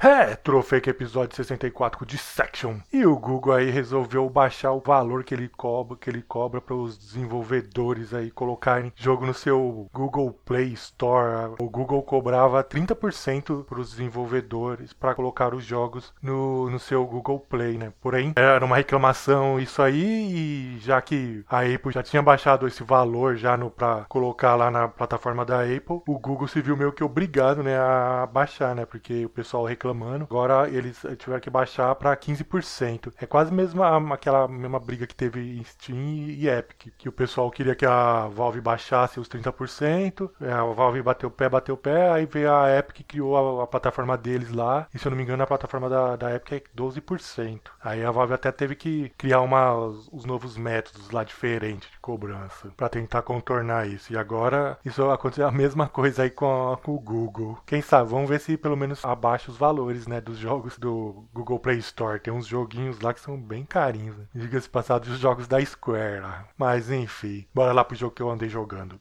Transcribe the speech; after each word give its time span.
Retrofake. 0.00 0.40
Retrofake 0.50 0.88
episódio 0.88 1.36
64 1.36 2.06
de 2.06 2.16
Section. 2.16 2.76
E 2.90 3.04
o 3.04 3.16
Google 3.16 3.52
aí 3.52 3.70
resolveu 3.70 4.28
baixar 4.30 4.72
o 4.72 4.80
valor 4.80 5.22
que 5.22 5.34
ele 5.34 5.48
cobra, 5.48 5.96
que 5.96 6.08
ele 6.08 6.22
cobra 6.22 6.60
para 6.60 6.74
os 6.74 6.96
desenvolvedores 6.96 8.14
aí 8.14 8.30
colocarem 8.30 8.92
jogo 8.96 9.26
no 9.26 9.34
seu 9.34 9.88
Google 9.92 10.32
Play 10.44 10.72
Store. 10.72 11.54
O 11.58 11.68
Google 11.68 12.02
cobrava 12.02 12.64
30% 12.64 13.64
para 13.64 13.80
os 13.80 13.90
desenvolvedores 13.90 14.92
para 14.92 15.14
colocar 15.14 15.54
os 15.54 15.64
jogos 15.64 16.12
no, 16.22 16.70
no 16.70 16.78
seu 16.78 17.04
Google 17.04 17.38
Play, 17.38 17.76
né? 17.76 17.92
Porém, 18.00 18.32
era 18.36 18.64
uma 18.64 18.76
reclamação 18.76 19.60
isso 19.60 19.82
aí 19.82 20.74
e 20.74 20.78
já 20.80 21.02
que 21.02 21.44
a 21.48 21.60
Apple 21.60 21.92
já 21.92 22.02
tinha 22.02 22.22
baixado 22.22 22.66
esse 22.66 22.82
valor 22.82 23.36
já 23.36 23.56
no 23.56 23.70
para 23.70 24.06
colocar 24.08 24.56
lá 24.56 24.70
na 24.70 24.88
plataforma 24.88 25.44
da 25.44 25.62
Apple, 25.62 26.00
o 26.08 26.18
Google 26.18 26.48
se 26.48 26.60
viu 26.60 26.76
meio 26.76 26.92
que 26.92 27.04
obrigado, 27.04 27.62
né, 27.62 27.76
a 27.78 28.26
baixar, 28.32 28.74
né? 28.74 28.86
Porque 28.86 29.26
o 29.26 29.28
pessoal 29.28 29.64
reclamando 29.64 29.89
reclamando. 29.90 30.24
Agora 30.24 30.68
eles 30.68 31.04
tiveram 31.18 31.40
que 31.40 31.50
baixar 31.50 31.94
para 31.94 32.16
15%. 32.16 33.12
É 33.20 33.26
quase 33.26 33.52
mesmo 33.52 33.82
aquela 34.12 34.46
mesma 34.48 34.78
briga 34.78 35.06
que 35.06 35.14
teve 35.14 35.58
em 35.58 35.64
Steam 35.64 35.98
e 35.98 36.48
Epic, 36.48 36.92
que 36.96 37.08
o 37.08 37.12
pessoal 37.12 37.50
queria 37.50 37.74
que 37.74 37.86
a 37.86 38.28
Valve 38.28 38.60
baixasse 38.60 39.18
os 39.18 39.28
30%, 39.28 40.30
é, 40.40 40.52
a 40.52 40.64
Valve 40.64 41.02
bateu 41.02 41.28
o 41.28 41.32
pé, 41.32 41.48
bateu 41.48 41.74
o 41.74 41.78
pé, 41.78 42.10
aí 42.10 42.26
veio 42.26 42.52
a 42.52 42.70
Epic 42.78 43.06
criou 43.06 43.60
a, 43.60 43.64
a 43.64 43.66
plataforma 43.66 44.16
deles 44.16 44.50
lá, 44.50 44.86
e 44.94 44.98
se 44.98 45.06
eu 45.06 45.10
não 45.10 45.16
me 45.16 45.22
engano 45.22 45.42
a 45.42 45.46
plataforma 45.46 45.88
da, 45.88 46.16
da 46.16 46.34
Epic 46.34 46.52
é 46.52 46.62
12%. 46.76 47.60
Aí 47.82 48.04
a 48.04 48.10
Valve 48.10 48.34
até 48.34 48.52
teve 48.52 48.74
que 48.74 49.10
criar 49.16 49.40
uma, 49.40 49.74
os 49.74 50.24
novos 50.24 50.56
métodos 50.56 51.10
lá 51.10 51.24
diferentes 51.24 51.90
de 51.90 51.98
cobrança 51.98 52.70
para 52.76 52.88
tentar 52.88 53.22
contornar 53.22 53.88
isso. 53.88 54.12
E 54.12 54.16
agora 54.16 54.78
isso 54.84 55.08
aconteceu 55.10 55.46
a 55.46 55.52
mesma 55.52 55.88
coisa 55.88 56.22
aí 56.22 56.30
com, 56.30 56.72
a, 56.72 56.76
com 56.76 56.94
o 56.94 57.00
Google. 57.00 57.58
Quem 57.66 57.82
sabe, 57.82 58.10
vamos 58.10 58.28
ver 58.28 58.40
se 58.40 58.56
pelo 58.56 58.76
menos 58.76 59.04
abaixa 59.04 59.50
os 59.50 59.56
valores 59.56 59.79
valores, 59.80 60.06
né, 60.06 60.20
dos 60.20 60.38
jogos 60.38 60.78
do 60.78 61.24
Google 61.32 61.58
Play 61.58 61.78
Store. 61.78 62.20
Tem 62.20 62.32
uns 62.32 62.46
joguinhos 62.46 63.00
lá 63.00 63.14
que 63.14 63.20
são 63.20 63.40
bem 63.40 63.64
carinhos. 63.64 64.16
Né? 64.16 64.24
Diga-se 64.34 64.68
passado 64.68 65.06
os 65.06 65.18
jogos 65.18 65.48
da 65.48 65.64
Square 65.64 66.20
lá. 66.20 66.48
Mas 66.56 66.90
enfim, 66.90 67.46
bora 67.54 67.72
lá 67.72 67.82
pro 67.82 67.96
jogo 67.96 68.14
que 68.14 68.22
eu 68.22 68.30
andei 68.30 68.48
jogando. 68.48 69.00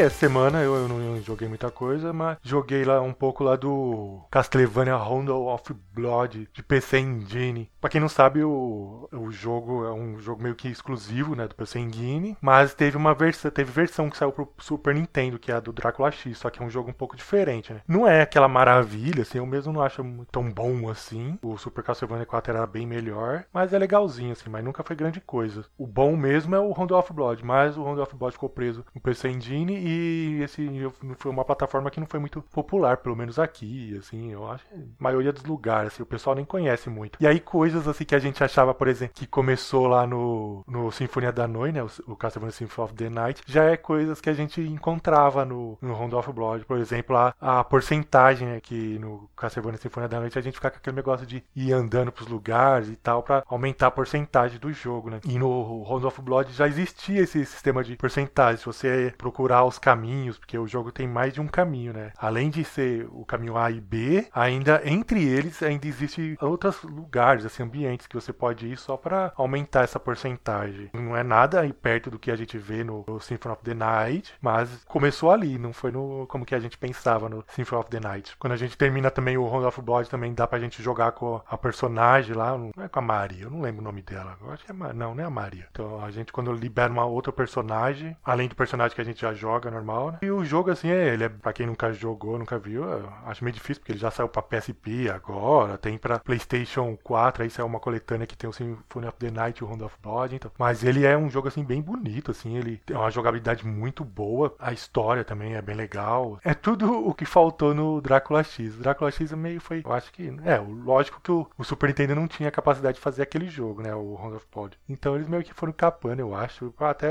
Essa 0.00 0.16
semana 0.16 0.62
eu, 0.62 0.74
eu, 0.74 0.88
não 0.88 1.20
joguei 1.20 1.46
muita 1.46 1.70
coisa, 1.70 2.12
mas 2.12 2.38
joguei 2.42 2.84
lá 2.84 3.00
um 3.02 3.12
pouco 3.12 3.44
lá 3.44 3.54
do 3.54 4.22
Castlevania 4.30 4.96
Rondo 4.96 5.46
of 5.46 5.74
Blood 5.92 6.48
de 6.52 6.62
PC 6.62 6.98
Engine. 6.98 7.70
Pra 7.80 7.90
quem 7.90 8.00
não 8.00 8.08
sabe, 8.08 8.42
o, 8.42 9.08
o 9.12 9.30
jogo 9.30 9.84
é 9.84 9.92
um 9.92 10.18
jogo 10.18 10.42
meio 10.42 10.54
que 10.54 10.68
exclusivo, 10.68 11.34
né, 11.34 11.46
do 11.46 11.54
PC 11.54 11.78
Engine, 11.78 12.36
mas 12.40 12.74
teve 12.74 12.96
uma 12.96 13.14
versão, 13.14 13.50
teve 13.50 13.70
versão 13.70 14.08
que 14.08 14.16
saiu 14.16 14.32
pro 14.32 14.50
Super 14.58 14.94
Nintendo, 14.94 15.38
que 15.38 15.52
é 15.52 15.56
a 15.56 15.60
do 15.60 15.72
Drácula 15.72 16.10
X, 16.10 16.38
só 16.38 16.48
que 16.48 16.62
é 16.62 16.64
um 16.64 16.70
jogo 16.70 16.90
um 16.90 16.94
pouco 16.94 17.16
diferente, 17.16 17.72
né? 17.72 17.80
Não 17.86 18.06
é 18.06 18.22
aquela 18.22 18.48
maravilha, 18.48 19.22
assim, 19.22 19.38
eu 19.38 19.46
mesmo 19.46 19.72
não 19.72 19.82
acho 19.82 20.02
tão 20.32 20.50
bom 20.50 20.88
assim. 20.88 21.38
O 21.42 21.58
Super 21.58 21.84
Castlevania 21.84 22.26
4 22.26 22.56
era 22.56 22.66
bem 22.66 22.86
melhor, 22.86 23.44
mas 23.52 23.72
é 23.72 23.78
legalzinho, 23.78 24.32
assim, 24.32 24.48
mas 24.48 24.64
nunca 24.64 24.82
foi 24.82 24.96
grande 24.96 25.20
coisa. 25.20 25.64
O 25.76 25.86
bom 25.86 26.16
mesmo 26.16 26.54
é 26.54 26.60
o 26.60 26.72
Rondo 26.72 26.96
of 26.96 27.12
Blood, 27.12 27.44
mas 27.44 27.76
o 27.76 27.82
Rondo 27.82 28.02
of 28.02 28.16
Blood 28.16 28.32
ficou 28.32 28.48
preso 28.48 28.84
no 28.94 29.00
PC 29.00 29.28
Engine 29.28 29.89
e 29.90 30.42
esse 30.42 30.68
foi 31.16 31.30
uma 31.30 31.44
plataforma 31.44 31.90
que 31.90 32.00
não 32.00 32.06
foi 32.06 32.20
muito 32.20 32.42
popular, 32.42 32.98
pelo 32.98 33.16
menos 33.16 33.38
aqui, 33.38 33.96
assim, 33.98 34.30
eu 34.32 34.48
acho, 34.50 34.64
maioria 34.98 35.32
dos 35.32 35.44
lugares, 35.44 35.92
assim, 35.92 36.02
o 36.02 36.06
pessoal 36.06 36.36
nem 36.36 36.44
conhece 36.44 36.88
muito. 36.88 37.18
E 37.20 37.26
aí 37.26 37.40
coisas 37.40 37.88
assim 37.88 38.04
que 38.04 38.14
a 38.14 38.18
gente 38.18 38.42
achava, 38.42 38.72
por 38.72 38.88
exemplo, 38.88 39.14
que 39.14 39.26
começou 39.26 39.86
lá 39.86 40.06
no, 40.06 40.64
no 40.66 40.90
Sinfonia 40.92 41.32
da 41.32 41.48
Noite, 41.48 41.74
né, 41.74 41.82
o, 41.82 42.12
o 42.12 42.16
Castlevania 42.16 42.52
Symphony 42.52 42.84
of 42.84 42.94
the 42.94 43.10
Night, 43.10 43.42
já 43.46 43.64
é 43.64 43.76
coisas 43.76 44.20
que 44.20 44.30
a 44.30 44.34
gente 44.34 44.60
encontrava 44.60 45.44
no, 45.44 45.76
no 45.80 45.94
Round 45.94 46.14
of 46.14 46.32
Blood, 46.32 46.64
por 46.64 46.78
exemplo, 46.78 47.16
a, 47.16 47.34
a 47.40 47.64
porcentagem 47.64 48.46
né, 48.46 48.60
que 48.60 48.98
no 48.98 49.28
Castlevania 49.36 49.78
Sinfonia 49.80 50.08
da 50.08 50.20
Noite 50.20 50.38
a 50.38 50.42
gente 50.42 50.54
fica 50.54 50.70
com 50.70 50.78
aquele 50.78 50.96
negócio 50.96 51.26
de 51.26 51.42
ir 51.54 51.72
andando 51.72 52.12
pros 52.12 52.28
lugares 52.28 52.88
e 52.88 52.96
tal 52.96 53.22
para 53.22 53.42
aumentar 53.46 53.88
a 53.88 53.90
porcentagem 53.90 54.58
do 54.58 54.72
jogo, 54.72 55.10
né? 55.10 55.20
E 55.24 55.38
no 55.38 55.82
Round 55.82 56.06
of 56.06 56.20
Blood 56.22 56.52
já 56.52 56.66
existia 56.66 57.22
esse 57.22 57.44
sistema 57.44 57.82
de 57.82 57.96
porcentagem, 57.96 58.58
se 58.58 58.66
você 58.66 59.12
procurar 59.16 59.64
os 59.64 59.78
caminhos, 59.80 60.38
porque 60.38 60.58
o 60.58 60.66
jogo 60.66 60.92
tem 60.92 61.08
mais 61.08 61.32
de 61.32 61.40
um 61.40 61.48
caminho, 61.48 61.92
né? 61.92 62.12
Além 62.16 62.50
de 62.50 62.64
ser 62.64 63.08
o 63.10 63.24
caminho 63.24 63.56
A 63.56 63.70
e 63.70 63.80
B, 63.80 64.26
ainda 64.32 64.80
entre 64.84 65.24
eles 65.24 65.62
ainda 65.62 65.86
existe 65.86 66.36
outros 66.40 66.82
lugares, 66.82 67.44
assim, 67.44 67.62
ambientes 67.62 68.06
que 68.06 68.14
você 68.14 68.32
pode 68.32 68.66
ir 68.66 68.76
só 68.76 68.96
para 68.96 69.32
aumentar 69.36 69.84
essa 69.84 69.98
porcentagem. 69.98 70.90
Não 70.92 71.16
é 71.16 71.22
nada 71.22 71.60
aí 71.60 71.72
perto 71.72 72.10
do 72.10 72.18
que 72.18 72.30
a 72.30 72.36
gente 72.36 72.58
vê 72.58 72.84
no, 72.84 73.04
Symphony 73.20 73.52
of 73.52 73.64
the 73.64 73.74
Night, 73.74 74.34
mas 74.40 74.84
começou 74.86 75.30
ali, 75.30 75.58
não 75.58 75.72
foi 75.72 75.90
no 75.90 76.26
como 76.26 76.44
que 76.44 76.54
a 76.54 76.60
gente 76.60 76.78
pensava 76.78 77.28
no 77.28 77.44
Symphony 77.48 77.80
of 77.80 77.90
the 77.90 78.00
Night. 78.00 78.36
Quando 78.38 78.52
a 78.52 78.56
gente 78.56 78.76
termina 78.76 79.10
também 79.10 79.36
o 79.36 79.46
Round 79.46 79.66
of 79.66 79.80
Blood, 79.80 80.08
também 80.08 80.34
dá 80.34 80.46
pra 80.46 80.58
gente 80.58 80.82
jogar 80.82 81.12
com 81.12 81.40
a 81.48 81.58
personagem 81.58 82.34
lá, 82.34 82.56
não 82.56 82.72
é 82.82 82.88
com 82.88 82.98
a 82.98 83.02
Maria, 83.02 83.44
eu 83.44 83.50
não 83.50 83.60
lembro 83.60 83.80
o 83.80 83.84
nome 83.84 84.02
dela. 84.02 84.36
Eu 84.40 84.50
acho 84.52 84.64
que 84.64 84.70
é 84.70 84.74
não, 84.74 85.14
não 85.14 85.22
é 85.22 85.26
a 85.26 85.30
Maria. 85.30 85.66
Então 85.70 86.02
a 86.04 86.10
gente 86.10 86.32
quando 86.32 86.52
libera 86.52 86.92
uma 86.92 87.04
outra 87.04 87.32
personagem, 87.32 88.16
além 88.24 88.48
do 88.48 88.56
personagem 88.56 88.94
que 88.94 89.00
a 89.00 89.04
gente 89.04 89.20
já 89.20 89.32
joga 89.32 89.69
normal, 89.70 90.12
né? 90.12 90.18
E 90.22 90.30
o 90.30 90.44
jogo, 90.44 90.70
assim, 90.70 90.88
é, 90.88 91.12
ele 91.14 91.24
é, 91.24 91.28
pra 91.28 91.52
quem 91.52 91.66
nunca 91.66 91.92
jogou, 91.92 92.38
nunca 92.38 92.58
viu, 92.58 92.84
acho 93.26 93.44
meio 93.44 93.54
difícil, 93.54 93.80
porque 93.80 93.92
ele 93.92 93.98
já 93.98 94.10
saiu 94.10 94.28
pra 94.28 94.42
PSP 94.42 95.10
agora, 95.10 95.78
tem 95.78 95.96
pra 95.98 96.18
PlayStation 96.18 96.96
4, 97.02 97.42
aí 97.42 97.50
saiu 97.50 97.66
uma 97.66 97.80
coletânea 97.80 98.26
que 98.26 98.36
tem 98.36 98.48
o 98.48 98.52
Symphony 98.52 99.06
of 99.06 99.18
the 99.18 99.30
Night 99.30 99.60
e 99.60 99.64
o 99.64 99.66
Round 99.66 99.84
of 99.84 99.96
Blood, 100.02 100.34
então. 100.34 100.50
Mas 100.58 100.82
ele 100.84 101.04
é 101.04 101.16
um 101.16 101.30
jogo, 101.30 101.48
assim, 101.48 101.64
bem 101.64 101.80
bonito, 101.80 102.30
assim, 102.30 102.56
ele 102.56 102.78
tem 102.84 102.96
uma 102.96 103.10
jogabilidade 103.10 103.66
muito 103.66 104.04
boa, 104.04 104.54
a 104.58 104.72
história 104.72 105.24
também 105.24 105.54
é 105.54 105.62
bem 105.62 105.76
legal. 105.76 106.38
É 106.44 106.54
tudo 106.54 107.08
o 107.08 107.14
que 107.14 107.24
faltou 107.24 107.74
no 107.74 108.00
Drácula 108.00 108.42
X. 108.42 108.76
O 108.76 108.80
Drácula 108.80 109.10
X 109.10 109.32
meio 109.32 109.60
foi, 109.60 109.82
eu 109.84 109.92
acho 109.92 110.12
que, 110.12 110.34
é, 110.44 110.58
lógico 110.58 111.20
que 111.20 111.30
o, 111.30 111.46
o 111.58 111.64
Super 111.64 111.88
Nintendo 111.88 112.14
não 112.14 112.28
tinha 112.28 112.50
capacidade 112.50 112.96
de 112.96 113.02
fazer 113.02 113.22
aquele 113.22 113.48
jogo, 113.48 113.82
né, 113.82 113.94
o 113.94 114.14
Round 114.14 114.36
of 114.36 114.46
Blood. 114.52 114.78
Então 114.88 115.14
eles 115.14 115.28
meio 115.28 115.42
que 115.42 115.54
foram 115.54 115.72
capando, 115.72 116.20
eu 116.20 116.34
acho, 116.34 116.72
até 116.78 117.10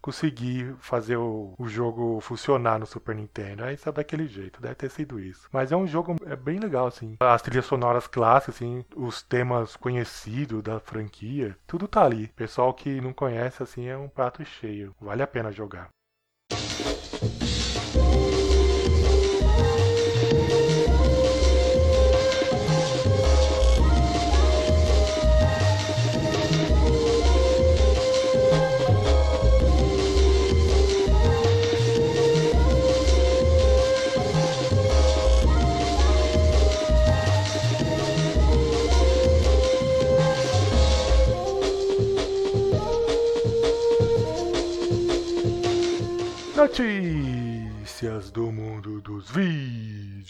conseguir 0.00 0.74
fazer 0.78 1.16
o, 1.16 1.54
o 1.58 1.68
jogo 1.68 1.83
funcionar 2.20 2.78
no 2.78 2.86
Super 2.86 3.14
Nintendo. 3.14 3.64
Aí 3.64 3.76
sabe 3.76 3.96
daquele 3.96 4.26
jeito, 4.26 4.60
deve 4.60 4.74
ter 4.74 4.90
sido 4.90 5.18
isso. 5.20 5.48
Mas 5.52 5.72
é 5.72 5.76
um 5.76 5.86
jogo 5.86 6.16
é 6.26 6.36
bem 6.36 6.58
legal, 6.58 6.86
assim. 6.86 7.16
As 7.20 7.42
trilhas 7.42 7.66
sonoras 7.66 8.06
clássicas, 8.06 8.56
assim, 8.56 8.84
os 8.96 9.22
temas 9.22 9.76
conhecidos 9.76 10.62
da 10.62 10.80
franquia, 10.80 11.56
tudo 11.66 11.88
tá 11.88 12.04
ali. 12.04 12.28
Pessoal 12.28 12.72
que 12.72 13.00
não 13.00 13.12
conhece, 13.12 13.62
assim, 13.62 13.86
é 13.86 13.96
um 13.96 14.08
prato 14.08 14.44
cheio. 14.44 14.94
Vale 15.00 15.22
a 15.22 15.26
pena 15.26 15.52
jogar. 15.52 15.88
Notícias 48.04 48.30
do 48.32 48.52
mundo 48.52 49.00
dos 49.00 49.30
videogames. 49.30 50.24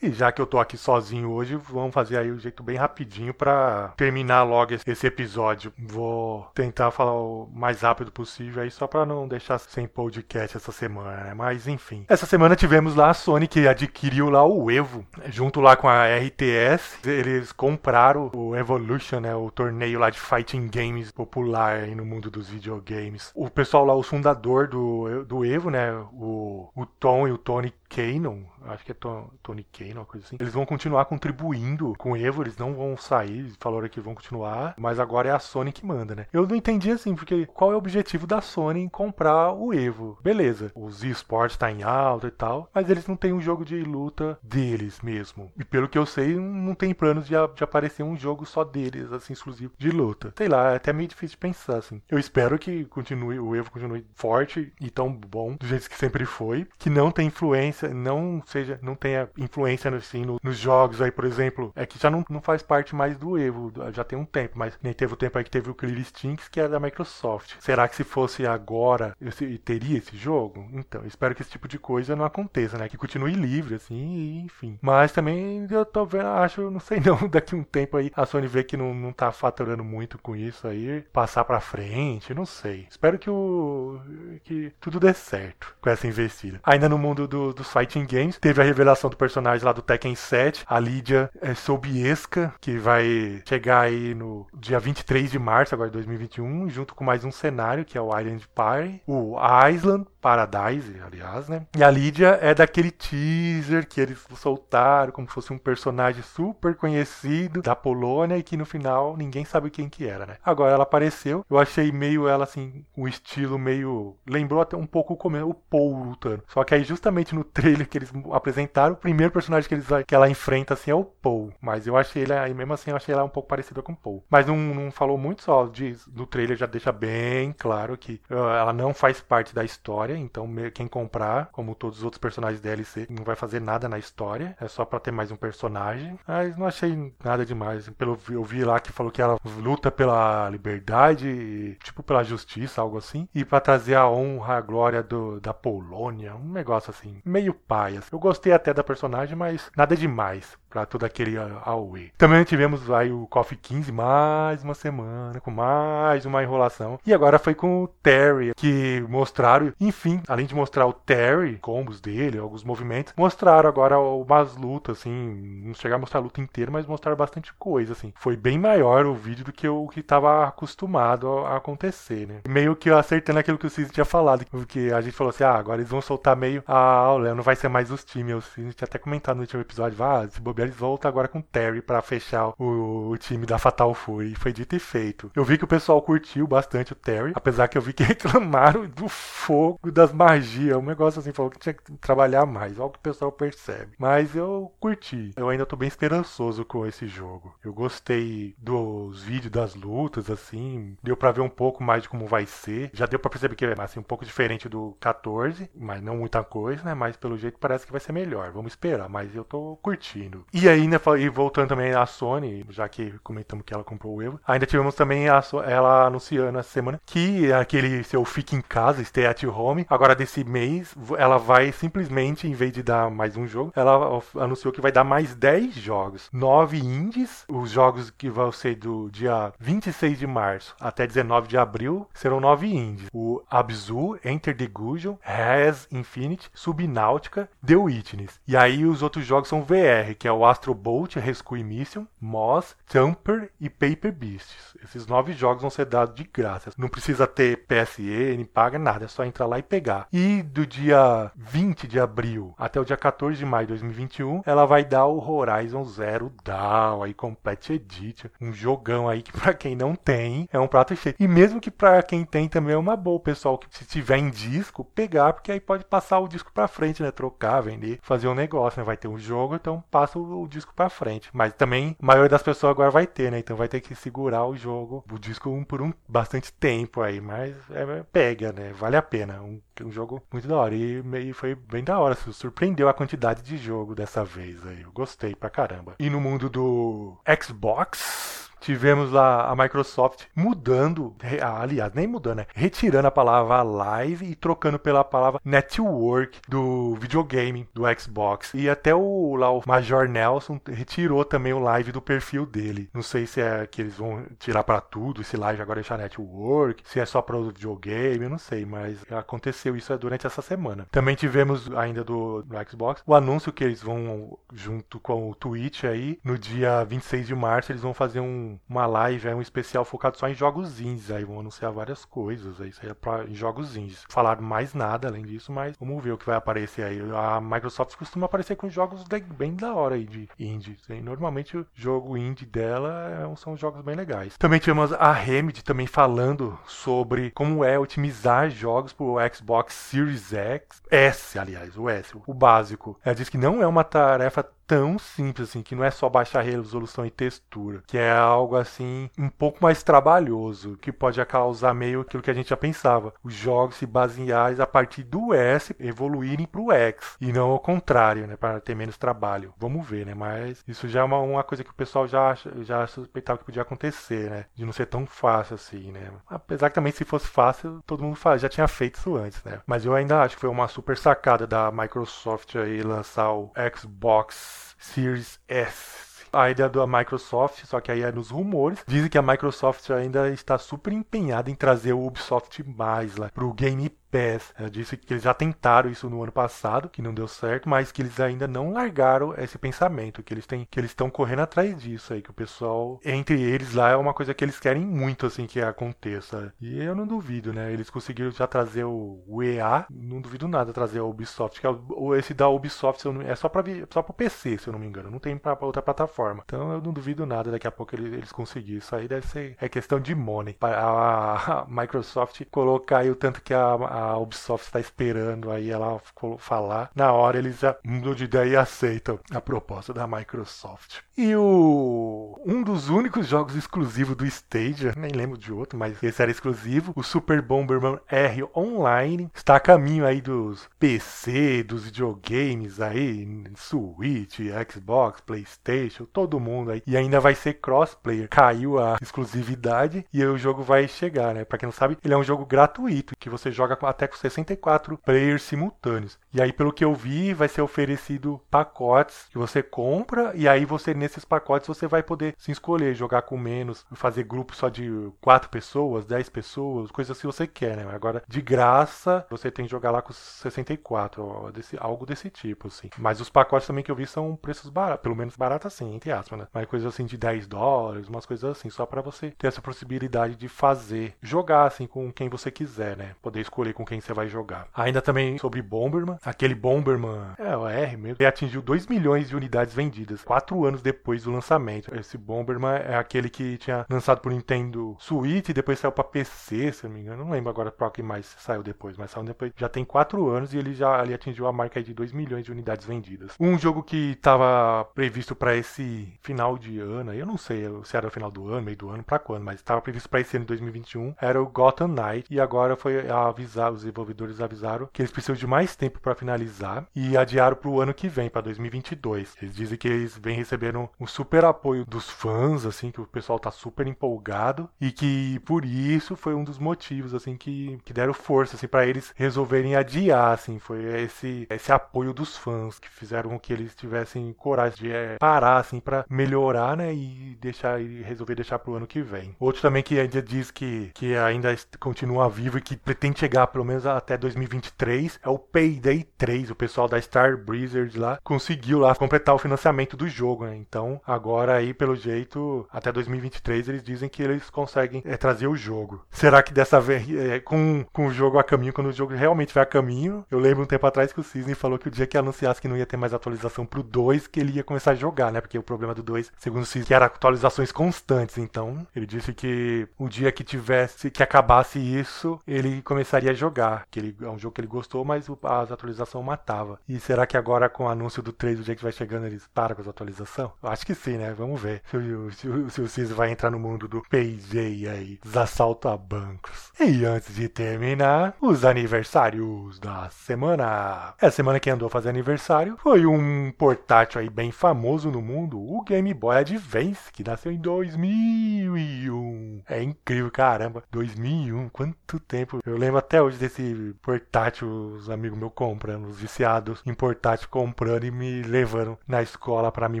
E 0.02 0.10
já 0.12 0.30
que 0.32 0.40
eu 0.40 0.46
tô 0.46 0.58
aqui 0.58 0.76
sozinho 0.76 1.30
hoje, 1.30 1.56
vamos 1.56 1.94
fazer 1.94 2.18
aí 2.18 2.30
um 2.30 2.38
jeito 2.38 2.62
bem 2.62 2.76
rapidinho 2.76 3.32
para 3.32 3.92
terminar 3.96 4.42
logo 4.42 4.74
esse 4.74 5.06
episódio. 5.06 5.72
Vou 5.78 6.50
tentar 6.54 6.90
falar 6.90 7.14
o 7.14 7.48
mais 7.52 7.80
rápido 7.80 8.10
possível 8.10 8.62
aí, 8.62 8.70
só 8.70 8.86
para 8.86 9.06
não 9.06 9.26
deixar 9.26 9.58
sem 9.58 9.86
podcast 9.86 10.56
essa 10.56 10.72
semana, 10.72 11.24
né? 11.24 11.34
Mas 11.34 11.66
enfim. 11.66 12.04
Essa 12.08 12.26
semana 12.26 12.56
tivemos 12.56 12.94
lá 12.94 13.10
a 13.10 13.14
Sony 13.14 13.48
que 13.48 13.66
adquiriu 13.66 14.30
lá 14.30 14.44
o 14.44 14.70
Evo, 14.70 15.06
junto 15.26 15.60
lá 15.60 15.76
com 15.76 15.88
a 15.88 16.06
RTS. 16.16 16.98
Eles 17.08 17.52
compraram 17.52 18.30
o 18.34 18.54
Evolution, 18.54 19.20
né? 19.20 19.34
O 19.34 19.50
torneio 19.50 19.98
lá 19.98 20.10
de 20.10 20.20
fighting 20.20 20.68
games 20.68 21.10
popular 21.10 21.80
aí 21.80 21.94
no 21.94 22.04
mundo 22.04 22.30
dos 22.30 22.48
videogames. 22.48 23.30
O 23.34 23.48
pessoal 23.50 23.84
lá, 23.84 23.94
os 23.94 24.06
fundadores 24.06 24.70
do, 24.70 25.24
do 25.24 25.44
Evo, 25.44 25.70
né? 25.70 25.92
O 26.12 26.68
o 26.74 26.86
Tom 26.86 27.26
e 27.26 27.32
o 27.32 27.38
Tony 27.38 27.72
Kanon, 27.88 28.42
acho 28.66 28.84
que 28.84 28.92
é 28.92 28.96
Tony 29.42 29.66
Kanon, 29.72 30.00
uma 30.00 30.04
coisa 30.04 30.26
assim, 30.26 30.36
eles 30.38 30.52
vão 30.52 30.66
continuar 30.66 31.04
contribuindo 31.06 31.94
com 31.98 32.12
o 32.12 32.16
Evo, 32.16 32.42
eles 32.42 32.56
não 32.56 32.74
vão 32.74 32.96
sair, 32.96 33.52
falaram 33.58 33.88
que 33.88 34.00
vão 34.00 34.14
continuar, 34.14 34.74
mas 34.78 34.98
agora 35.00 35.28
é 35.28 35.32
a 35.32 35.38
Sony 35.38 35.72
que 35.72 35.84
manda, 35.84 36.14
né? 36.14 36.26
Eu 36.32 36.46
não 36.46 36.56
entendi 36.56 36.90
assim, 36.90 37.14
porque 37.14 37.46
qual 37.46 37.72
é 37.72 37.74
o 37.74 37.78
objetivo 37.78 38.26
da 38.26 38.40
Sony 38.40 38.80
em 38.80 38.88
comprar 38.88 39.52
o 39.52 39.72
Evo? 39.72 40.18
Beleza, 40.22 40.72
os 40.74 41.02
esportes 41.02 41.56
tá 41.56 41.70
em 41.70 41.82
alta 41.82 42.28
e 42.28 42.30
tal, 42.30 42.70
mas 42.74 42.88
eles 42.90 43.06
não 43.06 43.16
têm 43.16 43.32
um 43.32 43.40
jogo 43.40 43.64
de 43.64 43.82
luta 43.82 44.38
deles 44.42 45.00
mesmo. 45.00 45.50
E 45.58 45.64
pelo 45.64 45.88
que 45.88 45.98
eu 45.98 46.06
sei, 46.06 46.36
não 46.36 46.74
tem 46.74 46.94
planos 46.94 47.26
de, 47.26 47.34
de 47.54 47.64
aparecer 47.64 48.02
um 48.02 48.16
jogo 48.16 48.44
só 48.44 48.64
deles, 48.64 49.12
assim, 49.12 49.32
exclusivo 49.32 49.72
de 49.78 49.90
luta. 49.90 50.32
Sei 50.36 50.48
lá, 50.48 50.72
é 50.72 50.76
até 50.76 50.92
meio 50.92 51.08
difícil 51.08 51.34
de 51.34 51.38
pensar, 51.38 51.76
assim. 51.76 52.02
Eu 52.08 52.18
espero 52.18 52.58
que 52.58 52.84
continue, 52.86 53.38
o 53.38 53.54
Evo 53.54 53.70
continue 53.70 54.06
forte 54.14 54.72
e 54.80 54.90
tão 54.90 55.12
bom, 55.12 55.56
do 55.56 55.66
jeito 55.66 55.88
que 55.88 55.96
sempre 55.96 56.24
foi, 56.24 56.66
que 56.78 56.90
não 56.90 57.10
tem 57.10 57.28
influência, 57.28 57.77
não 57.82 58.42
seja, 58.46 58.78
não 58.82 58.94
tenha 58.94 59.28
influência 59.36 59.90
assim, 59.94 60.24
no, 60.24 60.38
nos 60.42 60.58
jogos 60.58 61.00
aí, 61.00 61.10
por 61.10 61.24
exemplo, 61.24 61.72
é 61.74 61.86
que 61.86 61.98
já 61.98 62.10
não, 62.10 62.24
não 62.28 62.40
faz 62.40 62.62
parte 62.62 62.94
mais 62.94 63.16
do 63.16 63.38
Evo, 63.38 63.72
já 63.92 64.04
tem 64.04 64.18
um 64.18 64.24
tempo, 64.24 64.58
mas 64.58 64.78
nem 64.82 64.92
teve 64.92 65.14
o 65.14 65.16
tempo 65.16 65.38
aí 65.38 65.44
que 65.44 65.50
teve 65.50 65.70
o 65.70 65.74
Clear 65.74 66.04
Stinks, 66.04 66.48
que 66.48 66.60
era 66.60 66.68
da 66.68 66.80
Microsoft. 66.80 67.54
Será 67.60 67.86
que 67.88 67.96
se 67.96 68.04
fosse 68.04 68.46
agora, 68.46 69.16
eu 69.20 69.30
teria 69.58 69.98
esse 69.98 70.16
jogo? 70.16 70.68
Então, 70.72 71.04
espero 71.04 71.34
que 71.34 71.42
esse 71.42 71.50
tipo 71.50 71.68
de 71.68 71.78
coisa 71.78 72.16
não 72.16 72.24
aconteça, 72.24 72.78
né? 72.78 72.88
Que 72.88 72.96
continue 72.96 73.32
livre, 73.32 73.74
assim, 73.74 74.42
enfim. 74.44 74.78
Mas 74.80 75.12
também 75.12 75.66
eu 75.70 75.84
tô 75.84 76.04
vendo, 76.04 76.26
acho, 76.26 76.70
não 76.70 76.80
sei 76.80 77.00
não, 77.00 77.16
daqui 77.28 77.54
um 77.54 77.62
tempo 77.62 77.96
aí 77.96 78.10
a 78.14 78.26
Sony 78.26 78.46
vê 78.46 78.64
que 78.64 78.76
não, 78.76 78.94
não 78.94 79.12
tá 79.12 79.30
faturando 79.32 79.84
muito 79.84 80.18
com 80.18 80.34
isso 80.34 80.66
aí, 80.66 81.02
passar 81.12 81.44
pra 81.44 81.60
frente, 81.60 82.34
não 82.34 82.46
sei. 82.46 82.86
Espero 82.90 83.18
que 83.18 83.30
o 83.30 84.00
que 84.44 84.72
tudo 84.80 85.00
dê 85.00 85.12
certo 85.12 85.74
com 85.80 85.90
essa 85.90 86.06
investida. 86.06 86.60
Ainda 86.62 86.88
no 86.88 86.98
mundo 86.98 87.26
do, 87.26 87.52
dos 87.68 87.72
fighting 87.72 88.06
games, 88.06 88.38
teve 88.38 88.60
a 88.60 88.64
revelação 88.64 89.10
do 89.10 89.16
personagem 89.16 89.64
lá 89.64 89.72
do 89.72 89.82
Tekken 89.82 90.14
7, 90.14 90.64
a 90.66 90.80
Lídia 90.80 91.30
é, 91.40 91.54
Sobieska, 91.54 92.54
que 92.60 92.78
vai 92.78 93.42
chegar 93.46 93.80
aí 93.80 94.14
no 94.14 94.46
dia 94.54 94.80
23 94.80 95.30
de 95.30 95.38
março 95.38 95.74
agora 95.74 95.90
de 95.90 95.94
2021, 95.94 96.68
junto 96.70 96.94
com 96.94 97.04
mais 97.04 97.24
um 97.24 97.30
cenário, 97.30 97.84
que 97.84 97.98
é 97.98 98.00
o 98.00 98.18
Island 98.18 98.48
Party, 98.54 99.02
o 99.06 99.36
Island 99.68 100.06
Paradise, 100.20 101.00
aliás, 101.04 101.48
né? 101.48 101.66
E 101.76 101.84
a 101.84 101.90
Lídia 101.90 102.38
é 102.42 102.54
daquele 102.54 102.90
teaser 102.90 103.86
que 103.86 104.00
eles 104.00 104.18
soltaram 104.36 105.12
como 105.12 105.28
se 105.28 105.34
fosse 105.34 105.52
um 105.52 105.58
personagem 105.58 106.22
super 106.22 106.74
conhecido 106.74 107.62
da 107.62 107.76
Polônia 107.76 108.36
e 108.36 108.42
que 108.42 108.56
no 108.56 108.66
final 108.66 109.16
ninguém 109.16 109.44
sabe 109.44 109.70
quem 109.70 109.88
que 109.88 110.06
era, 110.06 110.26
né? 110.26 110.36
Agora 110.44 110.72
ela 110.72 110.82
apareceu, 110.82 111.44
eu 111.48 111.58
achei 111.58 111.92
meio 111.92 112.26
ela 112.26 112.44
assim, 112.44 112.84
um 112.96 113.06
estilo 113.06 113.58
meio. 113.58 114.16
Lembrou 114.28 114.60
até 114.60 114.76
um 114.76 114.86
pouco 114.86 115.14
o, 115.14 115.48
o 115.48 115.54
Paul 115.54 116.02
lutando. 116.04 116.42
Só 116.48 116.64
que 116.64 116.74
aí, 116.74 116.82
justamente 116.82 117.34
no 117.34 117.44
trailer 117.58 117.88
que 117.88 117.98
eles 117.98 118.12
apresentaram, 118.32 118.94
o 118.94 118.96
primeiro 118.96 119.32
personagem 119.32 119.68
que, 119.68 119.74
eles, 119.74 119.86
que 120.06 120.14
ela 120.14 120.30
enfrenta 120.30 120.74
assim 120.74 120.92
é 120.92 120.94
o 120.94 121.04
Paul. 121.04 121.52
Mas 121.60 121.86
eu 121.88 121.96
achei 121.96 122.22
ele, 122.22 122.32
aí 122.32 122.54
mesmo 122.54 122.72
assim, 122.72 122.90
eu 122.90 122.96
achei 122.96 123.12
ela 123.12 123.24
um 123.24 123.28
pouco 123.28 123.48
parecida 123.48 123.82
com 123.82 123.92
o 123.92 123.96
Paul. 123.96 124.24
Mas 124.30 124.46
não, 124.46 124.56
não 124.56 124.92
falou 124.92 125.18
muito 125.18 125.42
só, 125.42 125.66
de, 125.66 125.96
no 126.14 126.24
trailer 126.24 126.56
já 126.56 126.66
deixa 126.66 126.92
bem 126.92 127.52
claro 127.52 127.98
que 127.98 128.20
uh, 128.30 128.34
ela 128.34 128.72
não 128.72 128.94
faz 128.94 129.20
parte 129.20 129.52
da 129.52 129.64
história, 129.64 130.16
então 130.16 130.48
quem 130.72 130.86
comprar, 130.86 131.46
como 131.46 131.74
todos 131.74 131.98
os 131.98 132.04
outros 132.04 132.20
personagens 132.20 132.60
DLC, 132.60 133.06
não 133.10 133.24
vai 133.24 133.34
fazer 133.34 133.60
nada 133.60 133.88
na 133.88 133.98
história, 133.98 134.56
é 134.60 134.68
só 134.68 134.84
para 134.84 135.00
ter 135.00 135.10
mais 135.10 135.32
um 135.32 135.36
personagem. 135.36 136.18
Mas 136.26 136.56
não 136.56 136.66
achei 136.66 137.12
nada 137.24 137.44
demais. 137.44 137.88
Pelo 137.90 138.18
eu 138.30 138.44
vi 138.44 138.64
lá 138.64 138.78
que 138.78 138.92
falou 138.92 139.10
que 139.10 139.20
ela 139.20 139.36
luta 139.58 139.90
pela 139.90 140.48
liberdade, 140.48 141.76
tipo 141.82 142.02
pela 142.02 142.22
justiça, 142.22 142.80
algo 142.80 142.98
assim, 142.98 143.28
e 143.34 143.44
para 143.44 143.60
trazer 143.60 143.96
a 143.96 144.08
honra, 144.08 144.58
a 144.58 144.60
glória 144.60 145.02
do, 145.02 145.40
da 145.40 145.52
Polônia, 145.52 146.36
um 146.36 146.52
negócio 146.52 146.90
assim, 146.90 147.20
meio 147.24 147.47
paias. 147.52 148.10
Eu 148.10 148.18
gostei 148.18 148.52
até 148.52 148.72
da 148.72 148.84
personagem, 148.84 149.36
mas 149.36 149.70
nada 149.76 149.96
demais 149.96 150.56
para 150.68 150.86
todo 150.86 151.04
aquele 151.04 151.36
Aue. 151.64 152.12
Também 152.16 152.44
tivemos 152.44 152.90
aí 152.90 153.10
o 153.10 153.26
Coffee 153.26 153.58
15 153.58 153.90
mais 153.92 154.62
uma 154.62 154.74
semana 154.74 155.40
com 155.40 155.50
mais 155.50 156.24
uma 156.24 156.42
enrolação. 156.42 156.98
E 157.06 157.14
agora 157.14 157.38
foi 157.38 157.54
com 157.54 157.84
o 157.84 157.88
Terry 157.88 158.52
que 158.56 159.04
mostraram, 159.08 159.72
enfim, 159.80 160.22
além 160.28 160.46
de 160.46 160.54
mostrar 160.54 160.86
o 160.86 160.92
Terry, 160.92 161.58
combos 161.58 162.00
dele, 162.00 162.38
alguns 162.38 162.64
movimentos, 162.64 163.12
mostraram 163.16 163.68
agora 163.68 163.98
umas 163.98 164.56
lutas 164.56 164.98
assim, 164.98 165.62
não 165.64 165.74
chegaram 165.74 165.98
a 165.98 166.00
mostrar 166.00 166.20
a 166.20 166.22
luta 166.22 166.40
inteira, 166.40 166.70
mas 166.70 166.86
mostraram 166.86 167.16
bastante 167.16 167.52
coisa 167.54 167.92
assim. 167.92 168.12
Foi 168.16 168.36
bem 168.36 168.58
maior 168.58 169.06
o 169.06 169.14
vídeo 169.14 169.44
do 169.44 169.52
que 169.52 169.68
o 169.68 169.88
que 169.88 170.00
estava 170.00 170.46
acostumado 170.46 171.28
a 171.46 171.56
acontecer, 171.56 172.26
né? 172.26 172.40
Meio 172.48 172.74
que 172.76 172.90
acertando 172.90 173.38
aquilo 173.38 173.58
que 173.58 173.66
o 173.66 173.70
Cis 173.70 173.90
tinha 173.90 174.04
falado, 174.04 174.44
porque 174.50 174.90
a 174.94 175.00
gente 175.00 175.16
falou 175.16 175.30
assim: 175.30 175.44
"Ah, 175.44 175.54
agora 175.54 175.80
eles 175.80 175.90
vão 175.90 176.00
soltar 176.00 176.36
meio 176.36 176.62
ah, 176.66 177.12
o 177.12 177.18
Léo 177.18 177.34
não 177.34 177.42
vai 177.42 177.56
ser 177.56 177.68
mais 177.68 177.90
os 177.90 178.04
times". 178.04 178.36
O 178.36 178.40
Cis 178.40 178.74
tinha 178.74 178.86
até 178.86 178.98
comentado 178.98 179.36
no 179.36 179.42
último 179.42 179.62
episódio, 179.62 180.02
ah, 180.02 180.26
se 180.28 180.40
bobear 180.40 180.57
eles 180.62 180.74
voltam 180.74 181.08
agora 181.08 181.28
com 181.28 181.38
o 181.38 181.42
Terry 181.42 181.80
para 181.82 182.02
fechar 182.02 182.52
o, 182.58 183.10
o, 183.10 183.18
time 183.18 183.46
da 183.46 183.58
Fatal 183.58 183.92
Fury. 183.94 184.34
Foi 184.34 184.52
dito 184.52 184.74
e 184.76 184.78
feito. 184.78 185.30
Eu 185.34 185.44
vi 185.44 185.58
que 185.58 185.64
o 185.64 185.68
pessoal 185.68 186.00
curtiu 186.02 186.46
bastante 186.46 186.92
o 186.92 186.96
Terry, 186.96 187.32
apesar 187.34 187.68
que 187.68 187.76
eu 187.76 187.82
vi 187.82 187.92
que 187.92 188.02
reclamaram 188.04 188.86
do 188.86 189.08
fogo, 189.08 189.90
das 189.90 190.12
magias, 190.12 190.76
um 190.76 190.82
negócio 190.82 191.20
assim, 191.20 191.32
falou 191.32 191.50
que 191.50 191.58
tinha 191.58 191.74
que 191.74 191.92
trabalhar 191.98 192.46
mais, 192.46 192.78
algo 192.78 192.92
que 192.92 192.98
o 192.98 193.02
pessoal 193.02 193.32
percebe. 193.32 193.92
Mas 193.98 194.34
eu 194.34 194.72
curti. 194.80 195.32
Eu 195.36 195.48
ainda 195.48 195.66
tô 195.66 195.76
bem 195.76 195.88
esperançoso 195.88 196.64
com 196.64 196.86
esse 196.86 197.06
jogo. 197.06 197.54
Eu 197.64 197.72
gostei 197.72 198.54
dos 198.58 199.22
vídeos 199.22 199.50
das 199.50 199.74
lutas, 199.74 200.30
assim, 200.30 200.96
deu 201.02 201.16
para 201.16 201.32
ver 201.32 201.40
um 201.40 201.48
pouco 201.48 201.82
mais 201.82 202.02
de 202.02 202.08
como 202.08 202.26
vai 202.26 202.46
ser. 202.46 202.90
Já 202.92 203.06
deu 203.06 203.18
para 203.18 203.30
perceber 203.30 203.54
que 203.54 203.64
é 203.64 203.74
assim, 203.78 204.00
um 204.00 204.04
pouco 204.04 204.24
diferente 204.24 204.68
do 204.68 204.96
14, 205.00 205.70
mas 205.74 206.02
não 206.02 206.16
muita 206.16 206.42
coisa, 206.42 206.82
né? 206.84 206.94
Mas 206.94 207.16
pelo 207.16 207.36
jeito 207.36 207.58
parece 207.58 207.86
que 207.86 207.92
vai 207.92 208.00
ser 208.00 208.12
melhor. 208.12 208.50
Vamos 208.50 208.72
esperar, 208.72 209.08
mas 209.08 209.34
eu 209.34 209.44
tô 209.44 209.76
curtindo. 209.82 210.44
E 210.52 210.68
aí, 210.68 210.88
né, 210.88 210.98
e 211.18 211.28
voltando 211.28 211.68
também 211.68 211.92
à 211.92 212.06
Sony, 212.06 212.64
já 212.70 212.88
que 212.88 213.12
comentamos 213.22 213.64
que 213.64 213.74
ela 213.74 213.84
comprou 213.84 214.16
o 214.16 214.22
Evo, 214.22 214.40
ainda 214.46 214.66
tivemos 214.66 214.94
também 214.94 215.28
a, 215.28 215.42
ela 215.66 216.06
anunciando 216.06 216.58
essa 216.58 216.70
semana 216.70 217.00
que 217.04 217.52
aquele 217.52 218.02
seu 218.04 218.24
Fique 218.24 218.56
em 218.56 218.60
Casa, 218.60 219.04
Stay 219.04 219.26
at 219.26 219.42
Home, 219.44 219.86
agora 219.88 220.14
desse 220.14 220.44
mês, 220.44 220.94
ela 221.18 221.38
vai 221.38 221.72
simplesmente, 221.72 222.46
em 222.46 222.52
vez 222.52 222.72
de 222.72 222.82
dar 222.82 223.10
mais 223.10 223.36
um 223.36 223.46
jogo, 223.46 223.72
ela 223.74 224.20
anunciou 224.36 224.72
que 224.72 224.80
vai 224.80 224.92
dar 224.92 225.04
mais 225.04 225.34
10 225.34 225.74
jogos. 225.74 226.28
9 226.32 226.78
indies, 226.78 227.44
os 227.48 227.70
jogos 227.70 228.10
que 228.10 228.30
vão 228.30 228.50
ser 228.52 228.76
do 228.76 229.10
dia 229.10 229.52
26 229.58 230.18
de 230.18 230.26
março 230.26 230.74
até 230.80 231.06
19 231.06 231.48
de 231.48 231.56
abril 231.56 232.06
serão 232.14 232.40
9 232.40 232.66
indies. 232.66 233.08
O 233.12 233.42
Abzu, 233.50 234.18
Enter 234.24 234.56
the 234.56 234.66
Gungeon, 234.66 235.16
Res 235.20 235.88
Infinite, 235.90 236.50
Subnáutica, 236.54 237.48
The 237.64 237.76
Witness. 237.76 238.40
E 238.46 238.56
aí 238.56 238.84
os 238.84 239.02
outros 239.02 239.24
jogos 239.24 239.48
são 239.48 239.62
VR, 239.62 240.14
que 240.18 240.28
é 240.28 240.32
o 240.32 240.37
Astro 240.44 240.74
Bolt, 240.74 241.16
Rescue 241.16 241.62
Mission, 241.62 242.06
Moss, 242.20 242.76
Jumper 242.90 243.50
e 243.60 243.68
Paper 243.68 244.12
Beasts. 244.12 244.76
Esses 244.82 245.06
nove 245.06 245.32
jogos 245.32 245.62
vão 245.62 245.70
ser 245.70 245.86
dados 245.86 246.14
de 246.14 246.24
graça. 246.24 246.70
Não 246.76 246.88
precisa 246.88 247.26
ter 247.26 247.66
PSN, 247.66 248.44
paga 248.52 248.78
nada, 248.78 249.04
é 249.04 249.08
só 249.08 249.24
entrar 249.24 249.46
lá 249.46 249.58
e 249.58 249.62
pegar. 249.62 250.08
E 250.12 250.42
do 250.42 250.66
dia 250.66 251.30
20 251.36 251.86
de 251.86 252.00
abril 252.00 252.54
até 252.58 252.80
o 252.80 252.84
dia 252.84 252.96
14 252.96 253.38
de 253.38 253.44
maio 253.44 253.66
de 253.66 253.72
2021, 253.72 254.42
ela 254.44 254.66
vai 254.66 254.84
dar 254.84 255.06
o 255.06 255.18
Horizon 255.18 255.84
Zero 255.84 256.32
Dawn 256.44 257.02
aí 257.02 257.14
Complete 257.14 257.74
Edition, 257.74 258.28
um 258.40 258.52
jogão 258.52 259.08
aí 259.08 259.22
que 259.22 259.32
para 259.38 259.54
quem 259.54 259.74
não 259.74 259.94
tem 259.94 260.48
é 260.52 260.58
um 260.58 260.68
prato 260.68 260.94
cheio. 260.96 261.16
E 261.18 261.28
mesmo 261.28 261.60
que 261.60 261.70
para 261.70 262.02
quem 262.02 262.24
tem 262.24 262.48
também 262.48 262.74
é 262.74 262.78
uma 262.78 262.96
boa, 262.96 263.20
pessoal 263.20 263.58
que 263.58 263.66
se 263.76 263.84
tiver 263.84 264.18
em 264.18 264.30
disco, 264.30 264.84
pegar, 264.84 265.32
porque 265.32 265.52
aí 265.52 265.60
pode 265.60 265.84
passar 265.84 266.18
o 266.18 266.28
disco 266.28 266.52
para 266.52 266.68
frente, 266.68 267.02
né, 267.02 267.10
trocar, 267.10 267.60
vender, 267.60 267.98
fazer 268.02 268.28
um 268.28 268.34
negócio, 268.34 268.80
né? 268.80 268.84
Vai 268.84 268.96
ter 268.96 269.08
um 269.08 269.18
jogo, 269.18 269.54
então 269.54 269.82
passa 269.90 270.18
o 270.18 270.27
o 270.32 270.48
disco 270.48 270.72
para 270.74 270.88
frente. 270.90 271.30
Mas 271.32 271.52
também 271.54 271.96
a 272.00 272.06
maioria 272.06 272.28
das 272.28 272.42
pessoas 272.42 272.70
agora 272.70 272.90
vai 272.90 273.06
ter, 273.06 273.30
né? 273.30 273.38
Então 273.38 273.56
vai 273.56 273.68
ter 273.68 273.80
que 273.80 273.94
segurar 273.94 274.44
o 274.46 274.56
jogo, 274.56 275.04
o 275.10 275.18
disco 275.18 275.50
um, 275.50 275.64
por 275.64 275.82
um 275.82 275.92
bastante 276.08 276.52
tempo 276.52 277.00
aí. 277.00 277.20
Mas 277.20 277.54
é, 277.70 278.02
pega, 278.12 278.52
né? 278.52 278.72
Vale 278.72 278.96
a 278.96 279.02
pena. 279.02 279.42
Um, 279.42 279.60
um 279.82 279.90
jogo 279.90 280.22
muito 280.32 280.46
da 280.46 280.56
hora. 280.56 280.74
E, 280.74 281.02
e 281.28 281.32
foi 281.32 281.54
bem 281.54 281.84
da 281.84 281.98
hora. 281.98 282.14
Surpreendeu 282.14 282.88
a 282.88 282.94
quantidade 282.94 283.42
de 283.42 283.56
jogo 283.56 283.94
dessa 283.94 284.24
vez 284.24 284.66
aí. 284.66 284.82
Eu 284.82 284.92
gostei 284.92 285.34
pra 285.34 285.50
caramba. 285.50 285.94
E 285.98 286.10
no 286.10 286.20
mundo 286.20 286.48
do 286.48 287.16
Xbox 287.42 288.38
tivemos 288.60 289.14
a, 289.14 289.50
a 289.50 289.56
Microsoft 289.56 290.24
mudando, 290.34 291.14
aliás, 291.42 291.92
nem 291.94 292.06
mudando, 292.06 292.38
né? 292.38 292.46
Retirando 292.54 293.08
a 293.08 293.10
palavra 293.10 293.62
live 293.62 294.26
e 294.26 294.34
trocando 294.34 294.78
pela 294.78 295.04
palavra 295.04 295.40
network 295.44 296.40
do 296.48 296.94
videogame 296.96 297.68
do 297.72 297.84
Xbox. 297.98 298.52
E 298.54 298.68
até 298.68 298.94
o, 298.94 299.36
lá, 299.36 299.50
o 299.50 299.62
Major 299.66 300.08
Nelson 300.08 300.60
retirou 300.66 301.24
também 301.24 301.52
o 301.52 301.58
live 301.58 301.92
do 301.92 302.02
perfil 302.02 302.46
dele. 302.46 302.90
Não 302.92 303.02
sei 303.02 303.26
se 303.26 303.40
é 303.40 303.66
que 303.66 303.82
eles 303.82 303.96
vão 303.96 304.26
tirar 304.38 304.64
para 304.64 304.80
tudo, 304.80 305.22
esse 305.22 305.36
live 305.36 305.62
agora 305.62 305.80
deixar 305.80 305.98
network, 305.98 306.82
se 306.84 307.00
é 307.00 307.06
só 307.06 307.22
para 307.22 307.36
o 307.36 307.48
videogame, 307.48 308.24
eu 308.24 308.30
não 308.30 308.38
sei, 308.38 308.64
mas 308.64 308.98
aconteceu 309.10 309.67
aconteceu 309.68 309.76
isso 309.76 309.98
durante 309.98 310.26
essa 310.26 310.42
semana. 310.42 310.86
Também 310.90 311.14
tivemos 311.14 311.70
ainda 311.76 312.02
do, 312.02 312.42
do 312.42 312.70
Xbox 312.70 313.02
o 313.06 313.14
anúncio 313.14 313.52
que 313.52 313.64
eles 313.64 313.82
vão, 313.82 314.38
junto 314.52 314.98
com 315.00 315.30
o 315.30 315.34
Twitch 315.34 315.84
aí, 315.84 316.18
no 316.24 316.38
dia 316.38 316.84
26 316.84 317.26
de 317.26 317.34
março, 317.34 317.72
eles 317.72 317.82
vão 317.82 317.94
fazer 317.94 318.20
um, 318.20 318.58
uma 318.68 318.86
live, 318.86 319.28
um 319.28 319.42
especial 319.42 319.84
focado 319.84 320.18
só 320.18 320.28
em 320.28 320.34
jogos 320.34 320.80
indies. 320.80 321.10
Aí 321.10 321.24
vão 321.24 321.40
anunciar 321.40 321.72
várias 321.72 322.04
coisas. 322.04 322.60
Aí, 322.60 322.72
aí 322.82 322.90
é 322.90 322.94
pra 322.94 323.26
jogos 323.26 323.76
indies. 323.76 324.04
Falaram 324.08 324.42
mais 324.42 324.74
nada 324.74 325.08
além 325.08 325.22
disso, 325.22 325.52
mas 325.52 325.76
vamos 325.78 326.02
ver 326.02 326.12
o 326.12 326.18
que 326.18 326.26
vai 326.26 326.36
aparecer 326.36 326.84
aí. 326.84 327.00
A 327.14 327.40
Microsoft 327.40 327.96
costuma 327.96 328.26
aparecer 328.26 328.56
com 328.56 328.68
jogos 328.68 329.04
de, 329.04 329.20
bem 329.20 329.54
da 329.54 329.74
hora 329.74 329.94
aí 329.94 330.04
de 330.04 330.28
indies. 330.38 330.80
E 330.88 331.00
normalmente 331.00 331.56
o 331.56 331.66
jogo 331.74 332.16
indie 332.16 332.46
dela 332.46 333.28
é, 333.32 333.36
são 333.36 333.56
jogos 333.56 333.82
bem 333.82 333.94
legais. 333.94 334.36
Também 334.38 334.58
tivemos 334.58 334.92
a 334.92 335.12
Remedy 335.12 335.62
também 335.62 335.86
falando 335.86 336.58
sobre 336.66 337.30
como 337.30 337.64
é 337.64 337.78
otimizar 337.78 338.50
jogos 338.50 338.92
pro 338.92 339.16
Xbox 339.32 339.57
Series 339.68 340.32
X, 340.32 340.82
S, 340.90 341.38
aliás, 341.38 341.76
o 341.76 341.88
S, 341.88 342.16
o 342.26 342.34
básico. 342.34 342.98
Ela 343.04 343.14
diz 343.14 343.28
que 343.28 343.38
não 343.38 343.62
é 343.62 343.66
uma 343.66 343.84
tarefa 343.84 344.46
tão 344.68 344.98
simples 344.98 345.48
assim, 345.48 345.62
que 345.62 345.74
não 345.74 345.82
é 345.82 345.90
só 345.90 346.10
baixar 346.10 346.42
resolução 346.42 347.06
e 347.06 347.10
textura, 347.10 347.82
que 347.86 347.96
é 347.96 348.12
algo 348.12 348.54
assim 348.54 349.08
um 349.18 349.30
pouco 349.30 349.58
mais 349.62 349.82
trabalhoso, 349.82 350.76
que 350.76 350.92
pode 350.92 351.24
causar 351.24 351.74
meio 351.74 352.02
aquilo 352.02 352.22
que 352.22 352.30
a 352.30 352.34
gente 352.34 352.50
já 352.50 352.56
pensava, 352.56 353.14
os 353.24 353.32
jogos 353.32 353.76
se 353.76 353.86
basearem 353.86 354.60
a 354.60 354.66
partir 354.66 355.02
do 355.02 355.32
S 355.32 355.74
evoluírem 355.80 356.46
para 356.46 356.60
o 356.60 356.70
X 356.70 357.16
e 357.18 357.32
não 357.32 357.50
ao 357.50 357.58
contrário, 357.58 358.26
né, 358.26 358.36
para 358.36 358.60
ter 358.60 358.74
menos 358.74 358.98
trabalho. 358.98 359.54
Vamos 359.56 359.88
ver, 359.88 360.04
né? 360.04 360.14
Mas 360.14 360.62
isso 360.68 360.86
já 360.86 361.00
é 361.00 361.04
uma, 361.04 361.18
uma 361.18 361.42
coisa 361.42 361.64
que 361.64 361.70
o 361.70 361.74
pessoal 361.74 362.06
já 362.06 362.36
já 362.60 362.86
suspeitava 362.86 363.38
que 363.38 363.46
podia 363.46 363.62
acontecer, 363.62 364.30
né, 364.30 364.44
de 364.54 364.66
não 364.66 364.72
ser 364.72 364.86
tão 364.86 365.06
fácil 365.06 365.54
assim, 365.54 365.90
né? 365.92 366.10
Apesar 366.28 366.68
que 366.68 366.74
também 366.74 366.92
se 366.92 367.04
fosse 367.04 367.26
fácil, 367.26 367.80
todo 367.86 368.02
mundo 368.04 368.18
já 368.38 368.48
tinha 368.48 368.68
feito 368.68 368.98
isso 368.98 369.16
antes, 369.16 369.42
né? 369.44 369.60
Mas 369.66 369.86
eu 369.86 369.94
ainda 369.94 370.20
acho 370.20 370.34
que 370.34 370.40
foi 370.40 370.50
uma 370.50 370.68
super 370.68 370.98
sacada 370.98 371.46
da 371.46 371.70
Microsoft 371.72 372.56
aí 372.56 372.82
lançar 372.82 373.32
o 373.32 373.50
Xbox 373.74 374.57
Series 374.78 375.38
S. 375.48 376.08
A 376.32 376.50
ideia 376.50 376.68
da 376.68 376.86
Microsoft, 376.86 377.64
só 377.64 377.80
que 377.80 377.90
aí 377.90 378.02
é 378.02 378.12
nos 378.12 378.30
rumores, 378.30 378.80
dizem 378.86 379.08
que 379.08 379.16
a 379.16 379.22
Microsoft 379.22 379.88
ainda 379.90 380.28
está 380.28 380.58
super 380.58 380.92
empenhada 380.92 381.50
em 381.50 381.54
trazer 381.54 381.94
o 381.94 382.06
Ubisoft 382.06 382.62
mais 382.64 383.16
lá 383.16 383.30
pro 383.30 383.52
Game 383.54 383.90
PES. 384.10 384.54
Ela 384.58 384.70
disse 384.70 384.96
que 384.96 385.12
eles 385.12 385.22
já 385.22 385.34
tentaram 385.34 385.90
isso 385.90 386.08
no 386.08 386.22
ano 386.22 386.32
passado, 386.32 386.88
que 386.88 387.02
não 387.02 387.14
deu 387.14 387.28
certo, 387.28 387.68
mas 387.68 387.92
que 387.92 388.02
eles 388.02 388.18
ainda 388.20 388.48
não 388.48 388.72
largaram 388.72 389.34
esse 389.36 389.58
pensamento, 389.58 390.22
que 390.22 390.32
eles 390.34 390.46
têm, 390.46 390.66
que 390.70 390.78
eles 390.78 390.90
estão 390.90 391.10
correndo 391.10 391.40
atrás 391.40 391.80
disso 391.80 392.12
aí, 392.12 392.22
que 392.22 392.30
o 392.30 392.34
pessoal 392.34 393.00
entre 393.04 393.40
eles 393.40 393.74
lá 393.74 393.90
é 393.90 393.96
uma 393.96 394.14
coisa 394.14 394.34
que 394.34 394.44
eles 394.44 394.58
querem 394.58 394.84
muito 394.84 395.26
assim 395.26 395.46
que 395.46 395.60
aconteça. 395.60 396.52
E 396.60 396.82
eu 396.82 396.94
não 396.94 397.06
duvido, 397.06 397.52
né? 397.52 397.72
Eles 397.72 397.90
conseguiram 397.90 398.30
já 398.30 398.46
trazer 398.46 398.84
o, 398.84 399.42
EA, 399.42 399.86
não 399.90 400.20
duvido 400.20 400.48
nada 400.48 400.72
trazer 400.72 401.00
o 401.00 401.08
Ubisoft, 401.08 401.60
que 401.60 401.66
é 401.66 401.70
esse 402.18 402.34
da 402.34 402.48
Ubisoft 402.48 403.06
é 403.26 403.34
só 403.34 403.48
para 403.48 403.64
só 403.90 404.02
para 404.02 404.14
PC, 404.14 404.58
se 404.58 404.68
eu 404.68 404.72
não 404.72 404.80
me 404.80 404.86
engano, 404.86 405.10
não 405.10 405.18
tem 405.18 405.36
para 405.36 405.56
outra 405.64 405.82
plataforma. 405.82 406.42
Então 406.44 406.72
eu 406.72 406.80
não 406.80 406.92
duvido 406.92 407.26
nada 407.26 407.50
daqui 407.50 407.66
a 407.66 407.70
pouco 407.70 407.94
eles, 407.94 408.12
eles 408.12 408.32
conseguirem 408.32 408.78
isso 408.78 408.94
aí, 408.94 409.06
deve 409.06 409.26
ser 409.26 409.56
é 409.60 409.68
questão 409.68 410.00
de 410.00 410.14
money. 410.14 410.56
A, 410.60 411.62
a 411.62 411.66
Microsoft 411.68 412.42
colocar 412.50 412.98
aí 412.98 413.10
o 413.10 413.16
tanto 413.16 413.40
que 413.42 413.54
a 413.54 413.76
a 413.86 413.97
Ubisoft 414.16 414.66
está 414.66 414.80
esperando 414.80 415.50
aí 415.50 415.70
ela 415.70 416.00
falar. 416.38 416.90
Na 416.94 417.12
hora 417.12 417.38
eles 417.38 417.60
mudam 417.84 418.14
de 418.14 418.24
ideia 418.24 418.50
e 418.50 418.56
aceitam 418.56 419.18
a 419.30 419.40
proposta 419.40 419.92
da 419.92 420.06
Microsoft. 420.06 421.00
E 421.16 421.34
o 421.34 422.40
um 422.46 422.62
dos 422.62 422.88
únicos 422.88 423.26
jogos 423.26 423.56
exclusivos 423.56 424.16
do 424.16 424.24
Stadia, 424.24 424.94
nem 424.96 425.10
lembro 425.10 425.36
de 425.36 425.52
outro, 425.52 425.78
mas 425.78 426.02
esse 426.02 426.22
era 426.22 426.30
exclusivo, 426.30 426.92
o 426.94 427.02
Super 427.02 427.42
Bomberman 427.42 427.98
R 428.08 428.44
Online, 428.56 429.30
está 429.34 429.56
a 429.56 429.60
caminho 429.60 430.06
aí 430.06 430.20
dos 430.20 430.68
PC, 430.78 431.62
dos 431.62 431.84
videogames 431.84 432.80
aí, 432.80 433.26
Switch, 433.56 434.38
Xbox, 434.70 435.20
PlayStation, 435.20 436.04
todo 436.04 436.40
mundo 436.40 436.70
aí. 436.70 436.82
E 436.86 436.96
ainda 436.96 437.20
vai 437.20 437.34
ser 437.34 437.54
crossplayer. 437.54 438.28
Caiu 438.28 438.78
a 438.78 438.96
exclusividade 439.00 440.04
e 440.12 440.24
o 440.24 440.38
jogo 440.38 440.62
vai 440.62 440.86
chegar, 440.88 441.34
né? 441.34 441.44
Para 441.44 441.58
quem 441.58 441.66
não 441.66 441.72
sabe, 441.72 441.98
ele 442.04 442.14
é 442.14 442.16
um 442.16 442.24
jogo 442.24 442.46
gratuito 442.46 443.14
que 443.18 443.28
você 443.28 443.50
joga 443.50 443.76
até 443.88 444.06
com 444.06 444.16
64 444.16 444.96
players 444.98 445.42
simultâneos. 445.42 446.18
E 446.32 446.42
aí, 446.42 446.52
pelo 446.52 446.72
que 446.72 446.84
eu 446.84 446.94
vi, 446.94 447.32
vai 447.32 447.48
ser 447.48 447.62
oferecido 447.62 448.40
pacotes 448.50 449.26
que 449.30 449.38
você 449.38 449.62
compra 449.62 450.32
e 450.34 450.46
aí 450.46 450.64
você 450.64 450.92
nesses 450.92 451.24
pacotes 451.24 451.66
você 451.66 451.86
vai 451.86 452.02
poder 452.02 452.34
se 452.36 452.50
escolher 452.50 452.94
jogar 452.94 453.22
com 453.22 453.38
menos, 453.38 453.86
fazer 453.92 454.24
grupo 454.24 454.54
só 454.54 454.68
de 454.68 454.90
4 455.20 455.48
pessoas, 455.48 456.04
10 456.04 456.28
pessoas, 456.28 456.90
coisas 456.90 457.16
assim 457.16 457.26
você 457.26 457.46
quer, 457.46 457.76
né? 457.76 457.88
Agora, 457.92 458.22
de 458.28 458.42
graça, 458.42 459.26
você 459.30 459.50
tem 459.50 459.64
que 459.64 459.70
jogar 459.70 459.90
lá 459.90 460.02
com 460.02 460.12
64, 460.12 461.24
ó, 461.24 461.50
desse, 461.50 461.76
algo 461.80 462.04
desse 462.04 462.28
tipo, 462.28 462.68
assim. 462.68 462.90
Mas 462.98 463.20
os 463.20 463.30
pacotes 463.30 463.66
também 463.66 463.82
que 463.82 463.90
eu 463.90 463.96
vi 463.96 464.06
são 464.06 464.36
preços 464.36 464.68
baratos, 464.68 465.02
pelo 465.02 465.16
menos 465.16 465.36
baratos 465.36 465.72
assim, 465.72 465.94
entre 465.94 466.12
aspas, 466.12 466.38
né? 466.38 466.46
Mas 466.52 466.66
coisas 466.66 466.92
assim 466.92 467.06
de 467.06 467.16
10 467.16 467.46
dólares, 467.46 468.08
umas 468.08 468.26
coisas 468.26 468.50
assim, 468.50 468.68
só 468.68 468.84
para 468.84 469.00
você 469.00 469.30
ter 469.30 469.46
essa 469.46 469.62
possibilidade 469.62 470.36
de 470.36 470.48
fazer, 470.48 471.14
jogar 471.22 471.64
assim 471.64 471.86
com 471.86 472.12
quem 472.12 472.28
você 472.28 472.50
quiser, 472.50 472.96
né? 472.96 473.14
Poder 473.22 473.40
escolher 473.40 473.72
com 473.72 473.84
quem 473.84 474.00
você 474.00 474.12
vai 474.12 474.28
jogar. 474.28 474.68
Ainda 474.74 475.00
também 475.00 475.38
sobre 475.38 475.62
Bomberman, 475.62 476.17
aquele 476.24 476.54
Bomberman, 476.54 477.32
é 477.38 477.56
o 477.56 477.66
R 477.66 477.96
mesmo, 477.96 478.16
ele 478.20 478.28
atingiu 478.28 478.62
2 478.62 478.86
milhões 478.86 479.28
de 479.28 479.36
unidades 479.36 479.74
vendidas, 479.74 480.22
4 480.22 480.64
anos 480.64 480.82
depois 480.82 481.24
do 481.24 481.32
lançamento. 481.32 481.94
Esse 481.94 482.16
Bomberman 482.16 482.76
é 482.76 482.96
aquele 482.96 483.28
que 483.28 483.58
tinha 483.58 483.86
lançado 483.88 484.20
por 484.20 484.32
Nintendo 484.32 484.96
Switch 484.98 485.48
e 485.48 485.52
depois 485.52 485.78
saiu 485.78 485.92
para 485.92 486.04
PC, 486.04 486.72
se 486.72 486.84
não 486.84 486.94
me 486.94 487.00
engano. 487.00 487.24
Não 487.24 487.30
lembro 487.30 487.50
agora 487.50 487.70
para 487.70 487.90
que 487.90 488.02
mais 488.02 488.26
saiu 488.38 488.62
depois, 488.62 488.96
mas 488.96 489.10
saiu 489.10 489.24
depois. 489.24 489.52
Já 489.56 489.68
tem 489.68 489.84
4 489.84 490.28
anos 490.28 490.52
e 490.52 490.58
ele 490.58 490.74
já 490.74 491.02
ele 491.02 491.14
atingiu 491.14 491.46
a 491.46 491.52
marca 491.52 491.82
de 491.82 491.94
2 491.94 492.12
milhões 492.12 492.44
de 492.44 492.52
unidades 492.52 492.86
vendidas. 492.86 493.32
Um 493.38 493.58
jogo 493.58 493.82
que 493.82 494.12
estava 494.12 494.84
previsto 494.94 495.34
para 495.34 495.56
esse 495.56 496.12
final 496.20 496.58
de 496.58 496.80
ano, 496.80 497.12
eu 497.14 497.26
não 497.26 497.36
sei 497.36 497.64
se 497.84 497.96
era 497.96 498.06
o 498.06 498.10
final 498.10 498.30
do 498.30 498.48
ano, 498.48 498.62
meio 498.62 498.76
do 498.76 498.90
ano, 498.90 499.02
para 499.02 499.18
quando, 499.18 499.44
mas 499.44 499.56
estava 499.56 499.80
previsto 499.80 500.08
para 500.08 500.20
esse 500.20 500.36
ano 500.36 500.44
de 500.44 500.48
2021, 500.48 501.14
era 501.20 501.40
o 501.40 501.46
Gotham 501.46 501.88
Knight 501.88 502.26
e 502.30 502.40
agora 502.40 502.76
foi 502.76 503.08
avisar 503.08 503.72
os 503.72 503.80
desenvolvedores 503.80 504.40
avisaram 504.40 504.88
que 504.92 505.02
eles 505.02 505.12
precisam 505.12 505.36
de 505.36 505.46
mais 505.46 505.76
tempo 505.76 506.00
para 506.08 506.14
finalizar 506.14 506.86
e 506.96 507.16
adiaram 507.18 507.56
para 507.56 507.68
o 507.68 507.80
ano 507.80 507.92
que 507.92 508.08
vem, 508.08 508.30
para 508.30 508.40
2022. 508.40 509.34
Eles 509.42 509.54
dizem 509.54 509.76
que 509.76 509.88
eles 509.88 510.16
vêm 510.16 510.36
recebendo 510.36 510.88
um 510.98 511.06
super 511.06 511.44
apoio 511.44 511.84
dos 511.84 512.08
fãs, 512.08 512.64
assim, 512.64 512.90
que 512.90 513.00
o 513.00 513.06
pessoal 513.06 513.38
tá 513.38 513.50
super 513.50 513.86
empolgado 513.86 514.70
e 514.80 514.90
que 514.90 515.38
por 515.40 515.66
isso 515.66 516.16
foi 516.16 516.34
um 516.34 516.42
dos 516.42 516.58
motivos, 516.58 517.14
assim, 517.14 517.36
que, 517.36 517.78
que 517.84 517.92
deram 517.92 518.14
força, 518.14 518.56
assim, 518.56 518.66
para 518.66 518.86
eles 518.86 519.12
resolverem 519.14 519.76
adiar, 519.76 520.32
assim, 520.32 520.58
foi 520.58 520.82
esse, 521.02 521.46
esse 521.50 521.70
apoio 521.70 522.14
dos 522.14 522.36
fãs 522.36 522.78
que 522.78 522.88
fizeram 522.88 523.30
com 523.30 523.38
que 523.38 523.52
eles 523.52 523.74
tivessem 523.74 524.32
coragem 524.32 524.78
de 524.78 524.92
é, 524.92 525.16
parar, 525.18 525.58
assim, 525.58 525.78
para 525.78 526.06
melhorar, 526.08 526.74
né, 526.76 526.94
e 526.94 527.36
deixar 527.38 527.80
e 527.80 528.02
resolver 528.02 528.34
deixar 528.34 528.58
para 528.58 528.70
o 528.70 528.76
ano 528.76 528.86
que 528.86 529.02
vem. 529.02 529.36
Outro 529.38 529.60
também 529.60 529.82
que 529.82 529.98
ainda 530.00 530.22
diz 530.22 530.50
que, 530.50 530.90
que 530.94 531.14
ainda 531.16 531.54
continua 531.78 532.30
vivo 532.30 532.56
e 532.56 532.62
que 532.62 532.76
pretende 532.76 533.20
chegar 533.20 533.46
pelo 533.48 533.64
menos 533.64 533.84
até 533.84 534.16
2023 534.16 535.20
é 535.22 535.28
o 535.28 535.38
Payday 535.38 535.97
3. 536.04 536.50
O 536.50 536.54
pessoal 536.54 536.88
da 536.88 537.00
Star 537.00 537.36
Blizzard 537.36 537.98
lá 537.98 538.18
conseguiu 538.22 538.78
lá 538.78 538.94
completar 538.94 539.34
o 539.34 539.38
financiamento 539.38 539.96
do 539.96 540.08
jogo, 540.08 540.46
né? 540.46 540.56
Então, 540.56 541.00
agora 541.06 541.54
aí, 541.54 541.72
pelo 541.72 541.96
jeito, 541.96 542.66
até 542.70 542.92
2023 542.92 543.68
eles 543.68 543.82
dizem 543.82 544.08
que 544.08 544.22
eles 544.22 544.50
conseguem 544.50 545.02
é, 545.04 545.16
trazer 545.16 545.46
o 545.46 545.56
jogo. 545.56 546.04
Será 546.10 546.42
que 546.42 546.52
dessa 546.52 546.80
vez, 546.80 547.08
é, 547.10 547.40
com, 547.40 547.84
com 547.92 548.06
o 548.06 548.12
jogo 548.12 548.38
a 548.38 548.44
caminho, 548.44 548.72
quando 548.72 548.88
o 548.88 548.92
jogo 548.92 549.14
realmente 549.14 549.54
vai 549.54 549.62
a 549.62 549.66
caminho, 549.66 550.24
eu 550.30 550.38
lembro 550.38 550.62
um 550.62 550.66
tempo 550.66 550.86
atrás 550.86 551.12
que 551.12 551.20
o 551.20 551.24
Cisne 551.24 551.54
falou 551.54 551.78
que 551.78 551.88
o 551.88 551.90
dia 551.90 552.06
que 552.06 552.18
anunciasse 552.18 552.60
que 552.60 552.68
não 552.68 552.76
ia 552.76 552.86
ter 552.86 552.96
mais 552.96 553.14
atualização 553.14 553.64
pro 553.66 553.82
2, 553.82 554.26
que 554.26 554.40
ele 554.40 554.52
ia 554.52 554.64
começar 554.64 554.92
a 554.92 554.94
jogar, 554.94 555.32
né? 555.32 555.40
Porque 555.40 555.58
o 555.58 555.62
problema 555.62 555.94
do 555.94 556.02
2, 556.02 556.32
segundo 556.38 556.62
o 556.62 556.66
Cisne, 556.66 556.94
era 556.94 557.06
atualizações 557.06 557.72
constantes. 557.72 558.38
Então, 558.38 558.86
ele 558.94 559.06
disse 559.06 559.32
que 559.32 559.88
o 559.98 560.08
dia 560.08 560.32
que 560.32 560.44
tivesse, 560.44 561.10
que 561.10 561.22
acabasse 561.22 561.78
isso, 561.78 562.38
ele 562.46 562.82
começaria 562.82 563.30
a 563.30 563.34
jogar. 563.34 563.86
Que 563.90 563.98
ele 563.98 564.16
é 564.22 564.28
um 564.28 564.38
jogo 564.38 564.54
que 564.54 564.60
ele 564.60 564.68
gostou, 564.68 565.04
mas 565.04 565.28
as 565.42 565.72
atualizações 565.72 565.87
matava. 566.22 566.80
E 566.88 566.98
será 566.98 567.26
que 567.26 567.36
agora 567.36 567.68
com 567.68 567.84
o 567.84 567.88
anúncio 567.88 568.22
do 568.22 568.32
3, 568.32 568.60
o 568.60 568.62
dia 568.62 568.76
que 568.76 568.82
vai 568.82 568.92
chegando, 568.92 569.26
eles 569.26 569.48
param 569.54 569.74
com 569.74 569.82
as 569.82 569.88
atualizações? 569.88 570.50
Acho 570.62 570.86
que 570.86 570.94
sim, 570.94 571.16
né? 571.16 571.34
Vamos 571.36 571.60
ver 571.60 571.82
se 571.90 571.96
o, 571.96 572.32
se 572.32 572.48
se 572.70 572.80
o 572.80 572.88
CIS 572.88 573.10
vai 573.10 573.30
entrar 573.30 573.50
no 573.50 573.58
mundo 573.58 573.88
do 573.88 574.02
PJ 574.02 574.88
aí, 574.88 575.18
dos 575.22 575.36
a 575.36 575.96
bancos. 575.96 576.72
E 576.78 577.04
antes 577.04 577.34
de 577.34 577.48
terminar, 577.48 578.34
os 578.40 578.64
aniversários 578.64 579.78
da 579.78 580.08
semana. 580.10 581.14
Essa 581.20 581.36
semana 581.36 581.60
que 581.60 581.70
andou 581.70 581.86
a 581.86 581.90
fazer 581.90 582.08
aniversário 582.08 582.76
foi 582.80 583.06
um 583.06 583.52
portátil 583.52 584.20
aí 584.20 584.30
bem 584.30 584.52
famoso 584.52 585.10
no 585.10 585.20
mundo, 585.20 585.58
o 585.58 585.82
Game 585.82 586.12
Boy 586.14 586.36
Advance, 586.36 587.12
que 587.12 587.24
nasceu 587.24 587.50
em 587.50 587.58
2001. 587.58 589.62
É 589.68 589.82
incrível, 589.82 590.30
caramba. 590.30 590.84
2001, 590.90 591.68
quanto 591.70 592.20
tempo. 592.20 592.60
Eu 592.64 592.76
lembro 592.76 592.98
até 592.98 593.20
hoje 593.20 593.38
desse 593.38 593.94
portátil, 594.02 594.68
os 594.68 595.10
amigos 595.10 595.38
meus 595.38 595.52
comprando, 595.78 596.08
os 596.08 596.18
viciados 596.18 596.82
em 596.84 596.92
portátil 596.92 597.48
comprando 597.48 598.02
e 598.02 598.10
me 598.10 598.42
levando 598.42 598.98
na 599.06 599.22
escola 599.22 599.70
para 599.70 599.88
me 599.88 600.00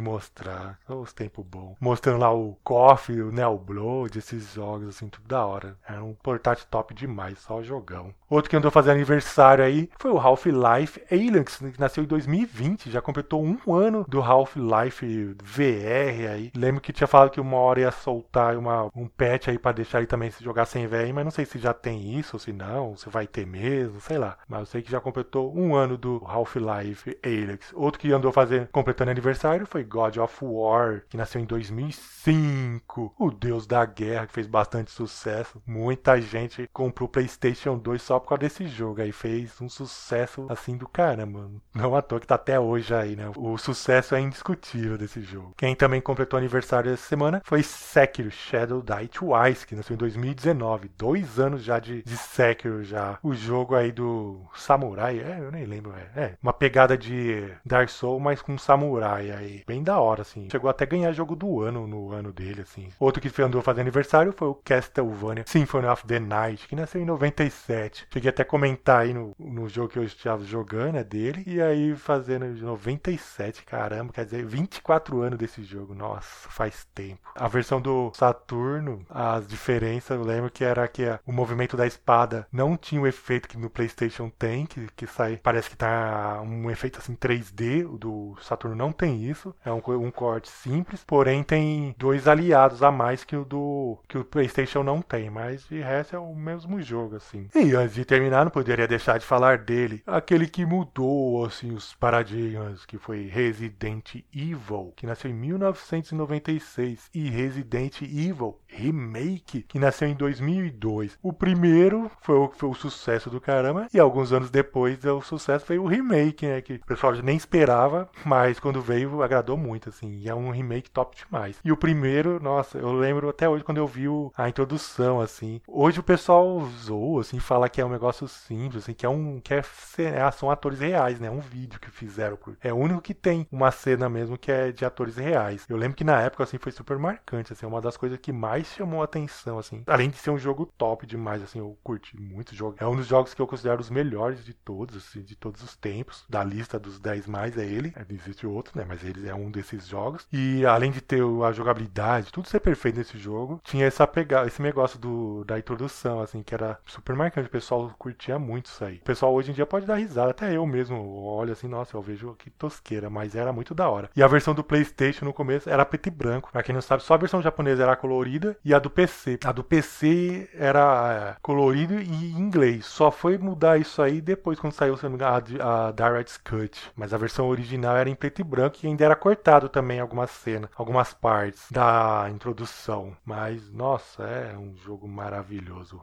mostrar. 0.00 0.76
Os 0.88 1.12
tempos 1.12 1.46
bons. 1.46 1.76
Mostrando 1.80 2.18
lá 2.18 2.32
o 2.32 2.56
Coffee, 2.64 3.22
o 3.22 3.30
Neo 3.30 3.56
Blood, 3.56 4.18
esses 4.18 4.54
jogos 4.54 4.88
assim, 4.88 5.08
tudo 5.08 5.28
da 5.28 5.46
hora. 5.46 5.76
Era 5.88 6.02
um 6.02 6.14
portátil 6.14 6.66
top 6.68 6.92
demais, 6.92 7.38
só 7.38 7.62
jogão. 7.62 8.12
Outro 8.28 8.50
que 8.50 8.56
andou 8.56 8.70
fazendo 8.70 8.96
aniversário 8.96 9.64
aí 9.64 9.88
foi 9.98 10.10
o 10.10 10.18
Half-Life 10.18 11.00
Alyx, 11.10 11.58
que 11.58 11.80
nasceu 11.80 12.02
em 12.02 12.06
2020, 12.06 12.90
já 12.90 13.00
completou 13.00 13.42
um 13.42 13.72
ano 13.72 14.04
do 14.08 14.20
Half-Life 14.20 15.36
VR 15.42 16.32
aí. 16.32 16.50
Lembro 16.56 16.80
que 16.80 16.92
tinha 16.92 17.06
falado 17.06 17.30
que 17.30 17.40
uma 17.40 17.56
hora 17.56 17.80
ia 17.80 17.92
soltar 17.92 18.56
uma, 18.56 18.90
um 18.94 19.06
patch 19.06 19.48
aí 19.48 19.58
para 19.58 19.72
deixar 19.72 19.98
ele 19.98 20.06
também 20.06 20.30
se 20.30 20.42
jogar 20.42 20.66
sem 20.66 20.86
VR, 20.86 21.12
mas 21.14 21.24
não 21.24 21.30
sei 21.30 21.44
se 21.44 21.58
já 21.58 21.72
tem 21.72 22.18
isso 22.18 22.36
ou 22.36 22.40
se 22.40 22.52
não, 22.52 22.96
se 22.96 23.08
vai 23.08 23.26
ter 23.26 23.46
mesmo, 23.46 24.00
sei 24.00 24.18
lá. 24.18 24.36
Mas 24.48 24.60
eu 24.60 24.66
sei 24.66 24.82
que 24.82 24.90
já 24.90 25.00
completou 25.00 25.56
um 25.56 25.67
ano 25.74 25.96
do 25.96 26.22
Half-Life 26.24 27.18
Alyx. 27.24 27.72
Outro 27.74 28.00
que 28.00 28.12
andou 28.12 28.32
fazendo, 28.32 28.68
completando 28.68 29.10
aniversário 29.10 29.66
foi 29.66 29.84
God 29.84 30.16
of 30.18 30.36
War, 30.42 31.02
que 31.08 31.16
nasceu 31.16 31.40
em 31.40 31.44
2005. 31.44 33.14
O 33.18 33.30
deus 33.30 33.66
da 33.66 33.84
guerra, 33.84 34.26
que 34.26 34.32
fez 34.32 34.46
bastante 34.46 34.90
sucesso. 34.90 35.62
Muita 35.66 36.20
gente 36.20 36.68
comprou 36.72 37.08
PlayStation 37.08 37.76
2 37.78 38.02
só 38.02 38.18
por 38.18 38.28
causa 38.28 38.40
desse 38.40 38.66
jogo 38.66 39.00
aí. 39.00 39.12
Fez 39.12 39.60
um 39.60 39.68
sucesso 39.68 40.46
assim 40.48 40.76
do 40.76 40.88
caramba. 40.88 41.50
Não 41.74 41.94
à 41.94 42.02
toa 42.02 42.20
que 42.20 42.26
tá 42.26 42.34
até 42.34 42.58
hoje 42.58 42.94
aí, 42.94 43.16
né? 43.16 43.30
O 43.36 43.56
sucesso 43.58 44.14
é 44.14 44.20
indiscutível 44.20 44.98
desse 44.98 45.20
jogo. 45.22 45.54
Quem 45.56 45.74
também 45.74 46.00
completou 46.00 46.38
aniversário 46.38 46.92
essa 46.92 47.06
semana 47.06 47.42
foi 47.44 47.62
Sekiro 47.62 48.30
Shadow 48.30 48.82
Die 48.82 49.08
Twice, 49.08 49.66
que 49.66 49.74
nasceu 49.74 49.94
em 49.94 49.98
2019. 49.98 50.90
Dois 50.96 51.38
anos 51.38 51.62
já 51.62 51.78
de, 51.78 52.02
de 52.02 52.16
Sekiro 52.16 52.82
já. 52.84 53.18
O 53.22 53.34
jogo 53.34 53.74
aí 53.74 53.92
do 53.92 54.40
Samurai, 54.54 55.18
é, 55.18 55.38
eu 55.40 55.50
nem 55.50 55.57
lembro, 55.64 55.92
é. 56.16 56.34
uma 56.42 56.52
pegada 56.52 56.96
de 56.96 57.48
Dark 57.64 57.88
Souls, 57.88 58.22
mas 58.22 58.42
com 58.42 58.58
Samurai 58.58 59.30
aí. 59.30 59.62
Bem 59.66 59.82
da 59.82 59.98
hora, 59.98 60.22
assim. 60.22 60.48
Chegou 60.50 60.70
até 60.70 60.84
a 60.84 60.88
ganhar 60.88 61.12
jogo 61.12 61.34
do 61.34 61.60
ano 61.60 61.86
no 61.86 62.12
ano 62.12 62.32
dele, 62.32 62.62
assim. 62.62 62.88
Outro 62.98 63.20
que 63.20 63.42
andou 63.42 63.62
fazendo 63.62 63.82
aniversário 63.82 64.32
foi 64.36 64.48
o 64.48 64.54
Castlevania 64.54 65.44
Symphony 65.46 65.86
of 65.86 66.06
the 66.06 66.18
Night, 66.18 66.66
que 66.66 66.76
nasceu 66.76 67.00
em 67.00 67.04
97. 67.04 68.06
Cheguei 68.12 68.30
até 68.30 68.42
a 68.42 68.46
comentar 68.46 69.02
aí 69.02 69.14
no, 69.14 69.34
no 69.38 69.68
jogo 69.68 69.88
que 69.88 69.98
eu 69.98 70.04
estava 70.04 70.44
jogando, 70.44 70.96
é 70.96 71.04
dele. 71.04 71.44
E 71.46 71.60
aí 71.60 71.94
fazendo 71.96 72.46
97, 72.46 73.64
caramba, 73.64 74.12
quer 74.12 74.24
dizer, 74.24 74.44
24 74.44 75.22
anos 75.22 75.38
desse 75.38 75.62
jogo. 75.62 75.94
Nossa, 75.94 76.48
faz 76.48 76.86
tempo. 76.94 77.20
A 77.34 77.48
versão 77.48 77.80
do 77.80 78.10
Saturno, 78.14 79.04
as 79.08 79.46
diferenças, 79.46 80.16
eu 80.16 80.24
lembro 80.24 80.50
que 80.50 80.64
era 80.64 80.86
que 80.88 81.04
o 81.26 81.32
movimento 81.32 81.76
da 81.76 81.86
espada 81.86 82.46
não 82.52 82.76
tinha 82.76 83.00
o 83.00 83.06
efeito 83.06 83.48
que 83.48 83.58
no 83.58 83.70
PlayStation 83.70 84.30
tem, 84.30 84.66
que, 84.66 84.86
que 84.96 85.06
sai, 85.06 85.36
parece 85.48 85.70
que 85.70 85.76
tá 85.78 86.42
um 86.42 86.70
efeito 86.70 86.98
assim 86.98 87.16
3D. 87.16 87.86
O 87.86 87.96
do 87.96 88.36
Saturno 88.42 88.76
não 88.76 88.92
tem 88.92 89.24
isso. 89.24 89.54
É 89.64 89.72
um, 89.72 89.80
um 89.98 90.10
corte 90.10 90.50
simples, 90.50 91.02
porém 91.02 91.42
tem 91.42 91.94
dois 91.96 92.28
aliados 92.28 92.82
a 92.82 92.92
mais 92.92 93.24
que 93.24 93.34
o 93.34 93.46
do 93.46 93.98
que 94.06 94.18
o 94.18 94.24
PlayStation 94.24 94.82
não 94.82 95.00
tem, 95.00 95.30
mas 95.30 95.66
de 95.66 95.80
resto 95.80 96.14
é 96.14 96.18
o 96.18 96.34
mesmo 96.34 96.82
jogo 96.82 97.16
assim. 97.16 97.48
E 97.54 97.74
antes 97.74 97.94
de 97.94 98.04
terminar, 98.04 98.44
não 98.44 98.50
poderia 98.50 98.86
deixar 98.86 99.18
de 99.18 99.24
falar 99.24 99.56
dele, 99.56 100.02
aquele 100.06 100.46
que 100.46 100.66
mudou 100.66 101.46
assim 101.46 101.72
os 101.72 101.94
paradigmas, 101.94 102.84
que 102.84 102.98
foi 102.98 103.26
Resident 103.26 104.16
Evil, 104.34 104.92
que 104.96 105.06
nasceu 105.06 105.30
em 105.30 105.34
1996 105.34 107.08
e 107.14 107.30
Resident 107.30 108.02
Evil 108.02 108.58
Remake, 108.68 109.62
que 109.62 109.78
nasceu 109.78 110.08
em 110.08 110.14
2002. 110.14 111.18
O 111.22 111.32
primeiro 111.32 112.10
foi 112.20 112.36
o, 112.36 112.50
foi 112.50 112.68
o 112.68 112.74
sucesso 112.74 113.30
do 113.30 113.40
caramba 113.40 113.88
e 113.92 113.98
alguns 113.98 114.32
anos 114.32 114.50
depois 114.50 115.04
o 115.04 115.20
sucesso 115.20 115.66
foi 115.66 115.78
o 115.78 115.86
remake, 115.86 116.46
né, 116.46 116.60
que 116.60 116.74
o 116.74 116.86
pessoal 116.86 117.12
nem 117.14 117.36
esperava, 117.36 118.08
mas 118.24 118.60
quando 118.60 118.80
veio 118.80 119.22
agradou 119.22 119.56
muito 119.56 119.88
assim. 119.88 120.18
E 120.18 120.28
é 120.28 120.34
um 120.34 120.50
remake 120.50 120.90
top 120.90 121.16
demais. 121.16 121.56
E 121.64 121.72
o 121.72 121.76
primeiro, 121.76 122.40
nossa, 122.42 122.78
eu 122.78 122.92
lembro 122.92 123.28
até 123.28 123.48
hoje 123.48 123.64
quando 123.64 123.78
eu 123.78 123.86
vi 123.86 124.06
a 124.36 124.48
introdução 124.48 125.20
assim. 125.20 125.60
Hoje 125.66 126.00
o 126.00 126.02
pessoal 126.02 126.64
zoa 126.84 127.20
assim, 127.20 127.38
fala 127.38 127.68
que 127.68 127.80
é 127.80 127.84
um 127.84 127.90
negócio 127.90 128.28
simples, 128.28 128.84
assim, 128.84 128.94
que 128.94 129.04
é 129.04 129.08
um 129.08 129.40
que 129.40 129.54
é, 129.54 129.62
é 129.98 130.30
são 130.30 130.50
atores 130.50 130.80
reais, 130.80 131.18
né? 131.18 131.30
Um 131.30 131.40
vídeo 131.40 131.80
que 131.80 131.90
fizeram. 131.90 132.38
É 132.62 132.72
o 132.72 132.76
único 132.76 133.00
que 133.00 133.14
tem 133.14 133.46
uma 133.50 133.70
cena 133.70 134.08
mesmo 134.08 134.38
que 134.38 134.50
é 134.50 134.72
de 134.72 134.84
atores 134.84 135.16
reais. 135.16 135.64
Eu 135.68 135.76
lembro 135.76 135.96
que 135.96 136.04
na 136.04 136.20
época 136.20 136.44
assim 136.44 136.58
foi 136.58 136.72
super 136.72 136.98
marcante, 136.98 137.52
assim, 137.52 137.66
uma 137.66 137.80
das 137.80 137.96
coisas 137.96 138.18
que 138.18 138.32
mais 138.32 138.57
chamou 138.64 139.00
a 139.02 139.04
atenção 139.04 139.58
assim. 139.58 139.82
Além 139.86 140.10
de 140.10 140.16
ser 140.16 140.30
um 140.30 140.38
jogo 140.38 140.66
top 140.66 141.06
demais, 141.06 141.42
assim, 141.42 141.58
eu 141.58 141.78
curti 141.82 142.20
muito 142.20 142.50
o 142.50 142.54
jogo. 142.54 142.76
É 142.78 142.86
um 142.86 142.96
dos 142.96 143.06
jogos 143.06 143.34
que 143.34 143.40
eu 143.40 143.46
considero 143.46 143.80
os 143.80 143.90
melhores 143.90 144.44
de 144.44 144.52
todos, 144.52 144.96
assim, 144.96 145.22
de 145.22 145.36
todos 145.36 145.62
os 145.62 145.76
tempos. 145.76 146.24
Da 146.28 146.42
lista 146.42 146.78
dos 146.78 146.98
10 146.98 147.26
mais 147.26 147.56
é 147.56 147.64
ele. 147.64 147.92
É, 147.96 148.04
existe 148.12 148.46
outro, 148.46 148.78
né? 148.78 148.84
Mas 148.86 149.04
ele 149.04 149.28
é 149.28 149.34
um 149.34 149.50
desses 149.50 149.86
jogos. 149.86 150.26
E 150.32 150.64
além 150.66 150.90
de 150.90 151.00
ter 151.00 151.22
a 151.22 151.52
jogabilidade, 151.52 152.32
tudo 152.32 152.48
ser 152.48 152.60
perfeito 152.60 152.98
nesse 152.98 153.18
jogo, 153.18 153.60
tinha 153.64 153.86
essa 153.86 154.06
pegada, 154.06 154.46
esse 154.46 154.62
negócio 154.62 154.98
do, 154.98 155.44
da 155.44 155.58
introdução, 155.58 156.20
assim, 156.20 156.42
que 156.42 156.54
era 156.54 156.78
super 156.86 157.14
marcante. 157.14 157.48
O 157.48 157.50
pessoal 157.50 157.92
curtia 157.98 158.38
muito 158.38 158.66
isso 158.66 158.84
aí. 158.84 158.96
O 158.96 159.04
pessoal 159.04 159.34
hoje 159.34 159.50
em 159.50 159.54
dia 159.54 159.66
pode 159.66 159.86
dar 159.86 159.96
risada, 159.96 160.30
até 160.30 160.56
eu 160.56 160.66
mesmo 160.66 160.98
olho 161.24 161.52
assim, 161.52 161.68
nossa, 161.68 161.96
eu 161.96 162.02
vejo 162.02 162.34
que 162.34 162.50
tosqueira, 162.50 163.10
mas 163.10 163.34
era 163.34 163.52
muito 163.52 163.74
da 163.74 163.88
hora. 163.88 164.10
E 164.14 164.22
a 164.22 164.26
versão 164.26 164.54
do 164.54 164.64
PlayStation 164.64 165.24
no 165.24 165.32
começo 165.32 165.68
era 165.68 165.84
preto 165.84 166.06
e 166.06 166.10
branco. 166.10 166.50
Pra 166.52 166.62
quem 166.62 166.74
não 166.74 166.82
sabe, 166.82 167.02
só 167.02 167.14
a 167.14 167.18
versão 167.18 167.42
japonesa 167.42 167.82
era 167.82 167.96
colorida 167.96 168.47
e 168.64 168.74
a 168.74 168.78
do 168.78 168.90
PC. 168.90 169.38
A 169.44 169.52
do 169.52 169.64
PC 169.64 170.48
era 170.54 171.34
é, 171.36 171.40
colorido 171.40 172.00
e 172.00 172.32
em 172.32 172.38
inglês. 172.38 172.86
Só 172.86 173.10
foi 173.10 173.38
mudar 173.38 173.78
isso 173.78 174.02
aí 174.02 174.20
depois 174.20 174.58
quando 174.58 174.72
saiu 174.72 174.94
a, 174.94 175.88
a 175.88 175.92
Direct 175.92 176.38
Cut. 176.40 176.90
Mas 176.96 177.12
a 177.12 177.18
versão 177.18 177.48
original 177.48 177.96
era 177.96 178.08
em 178.08 178.14
preto 178.14 178.40
e 178.40 178.44
branco 178.44 178.78
e 178.82 178.86
ainda 178.86 179.04
era 179.04 179.16
cortado 179.16 179.68
também 179.68 180.00
algumas 180.00 180.30
cenas, 180.30 180.70
algumas 180.76 181.12
partes 181.12 181.66
da 181.70 182.28
introdução. 182.30 183.16
Mas 183.24 183.70
nossa, 183.70 184.22
é 184.24 184.56
um 184.56 184.76
jogo 184.76 185.08
maravilhoso. 185.08 186.02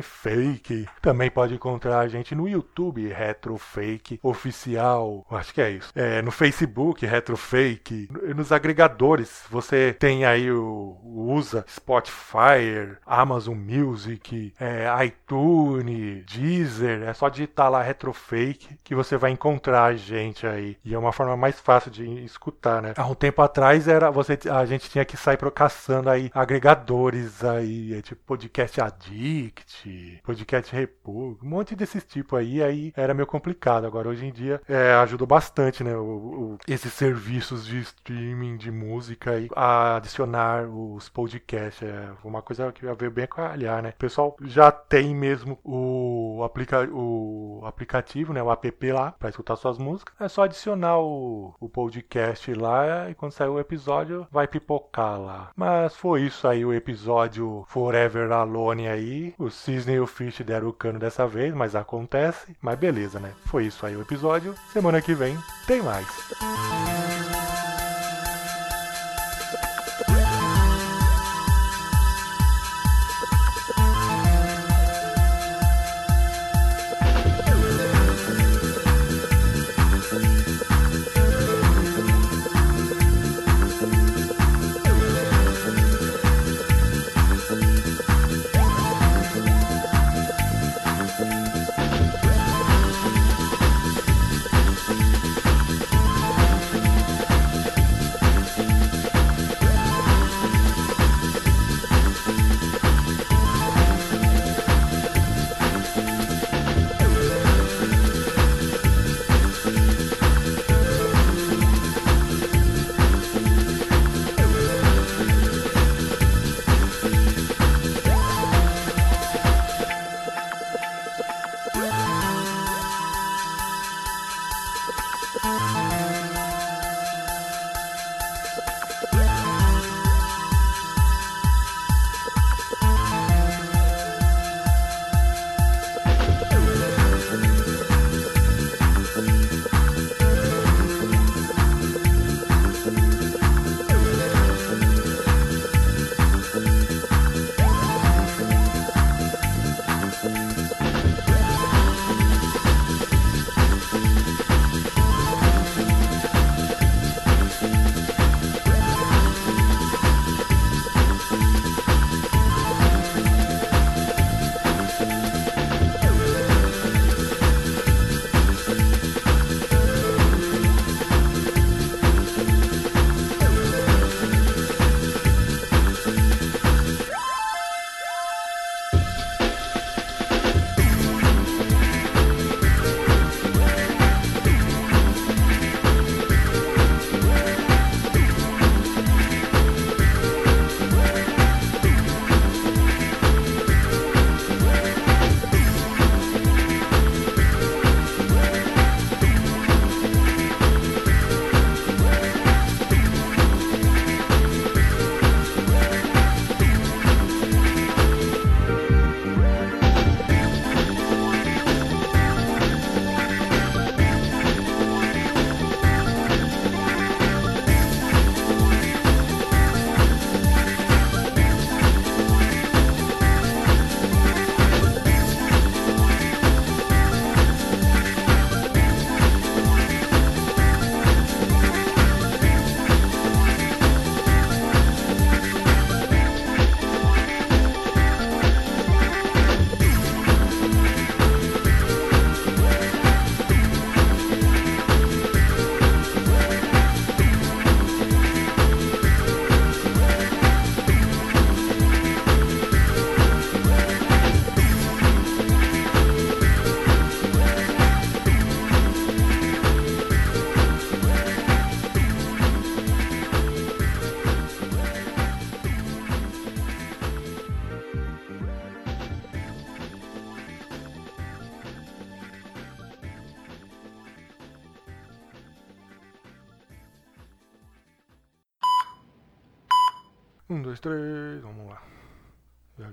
fake. 0.00 0.86
Também 1.02 1.28
pode 1.28 1.54
encontrar 1.54 1.98
a 1.98 2.08
gente 2.08 2.36
no 2.36 2.48
YouTube, 2.48 3.08
retrofake 3.08 4.20
oficial. 4.22 5.26
Acho 5.28 5.52
que 5.52 5.60
é 5.60 5.72
isso. 5.72 5.90
É, 5.96 6.22
no 6.22 6.30
Facebook, 6.30 7.04
retrofake. 7.04 8.08
Nos 8.36 8.52
agregadores, 8.52 9.42
você 9.50 9.92
tem 9.98 10.24
aí 10.24 10.52
o 10.52 10.83
usa 11.02 11.64
Spotify, 11.68 12.96
Amazon 13.06 13.56
Music, 13.56 14.52
é, 14.58 14.86
iTunes, 15.04 16.24
Deezer, 16.26 17.02
é 17.02 17.12
só 17.12 17.28
digitar 17.28 17.70
lá 17.70 17.82
Retrofake 17.82 18.78
que 18.82 18.94
você 18.94 19.16
vai 19.16 19.30
encontrar 19.30 19.84
a 19.84 19.94
gente 19.94 20.46
aí. 20.46 20.76
E 20.84 20.94
é 20.94 20.98
uma 20.98 21.12
forma 21.12 21.36
mais 21.36 21.60
fácil 21.60 21.90
de 21.90 22.04
escutar, 22.24 22.82
né? 22.82 22.94
Há 22.96 23.06
um 23.06 23.14
tempo 23.14 23.42
atrás 23.42 23.88
era 23.88 24.10
você 24.10 24.38
a 24.50 24.64
gente 24.64 24.90
tinha 24.90 25.04
que 25.04 25.16
sair 25.16 25.38
caçando 25.54 26.08
aí 26.08 26.30
agregadores 26.34 27.44
aí, 27.44 27.94
é 27.94 28.02
tipo 28.02 28.20
Podcast 28.24 28.80
Addict, 28.80 30.20
Podcast 30.22 30.74
República, 30.74 31.44
um 31.44 31.48
monte 31.48 31.76
desses 31.76 32.02
tipos 32.04 32.38
aí, 32.38 32.62
aí 32.62 32.92
era 32.96 33.14
meio 33.14 33.26
complicado. 33.26 33.86
Agora 33.86 34.08
hoje 34.08 34.26
em 34.26 34.32
dia 34.32 34.60
é, 34.68 34.92
ajudou 34.94 35.26
bastante, 35.26 35.84
né? 35.84 35.96
O, 35.96 36.02
o, 36.02 36.58
esses 36.66 36.92
serviços 36.92 37.66
de 37.66 37.78
streaming 37.80 38.56
de 38.56 38.70
música 38.70 39.32
aí, 39.32 39.48
a 39.54 39.96
adicionar 39.96 40.63
os 40.66 41.08
podcasts. 41.08 41.82
É 41.82 42.08
uma 42.24 42.42
coisa 42.42 42.72
que 42.72 42.84
veio 42.94 43.10
bem 43.10 43.24
a 43.24 43.28
calhar, 43.28 43.82
né? 43.82 43.90
O 43.90 43.98
pessoal 43.98 44.36
já 44.42 44.70
tem 44.70 45.14
mesmo 45.14 45.58
o, 45.64 46.42
aplica 46.44 46.88
o 46.90 47.62
aplicativo, 47.64 48.32
né? 48.32 48.42
O 48.42 48.50
app 48.50 48.92
lá 48.92 49.12
para 49.12 49.28
escutar 49.28 49.56
suas 49.56 49.78
músicas. 49.78 50.14
É 50.20 50.28
só 50.28 50.42
adicionar 50.44 50.98
o, 50.98 51.54
o 51.60 51.68
podcast 51.68 52.52
lá 52.54 53.10
e 53.10 53.14
quando 53.14 53.32
sair 53.32 53.48
o 53.48 53.60
episódio 53.60 54.26
vai 54.30 54.46
pipocar 54.46 55.20
lá. 55.20 55.50
Mas 55.56 55.96
foi 55.96 56.22
isso 56.22 56.46
aí 56.46 56.64
o 56.64 56.72
episódio 56.72 57.64
Forever 57.68 58.32
Alone 58.32 58.88
aí. 58.88 59.34
O 59.38 59.50
Cisne 59.50 59.94
e 59.94 60.00
o 60.00 60.06
Fish 60.06 60.40
deram 60.40 60.68
o 60.68 60.72
cano 60.72 60.98
dessa 60.98 61.26
vez, 61.26 61.54
mas 61.54 61.74
acontece. 61.74 62.56
Mas 62.60 62.78
beleza, 62.78 63.18
né? 63.18 63.32
Foi 63.46 63.66
isso 63.66 63.84
aí 63.86 63.96
o 63.96 64.02
episódio. 64.02 64.54
Semana 64.72 65.00
que 65.00 65.14
vem 65.14 65.36
tem 65.66 65.82
mais. 65.82 67.03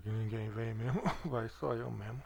Que 0.02 0.10
ninguém 0.10 0.50
vem 0.50 0.74
mesmo, 0.74 1.02
vai 1.26 1.48
só 1.50 1.74
eu 1.74 1.92
mesmo. 1.92 2.22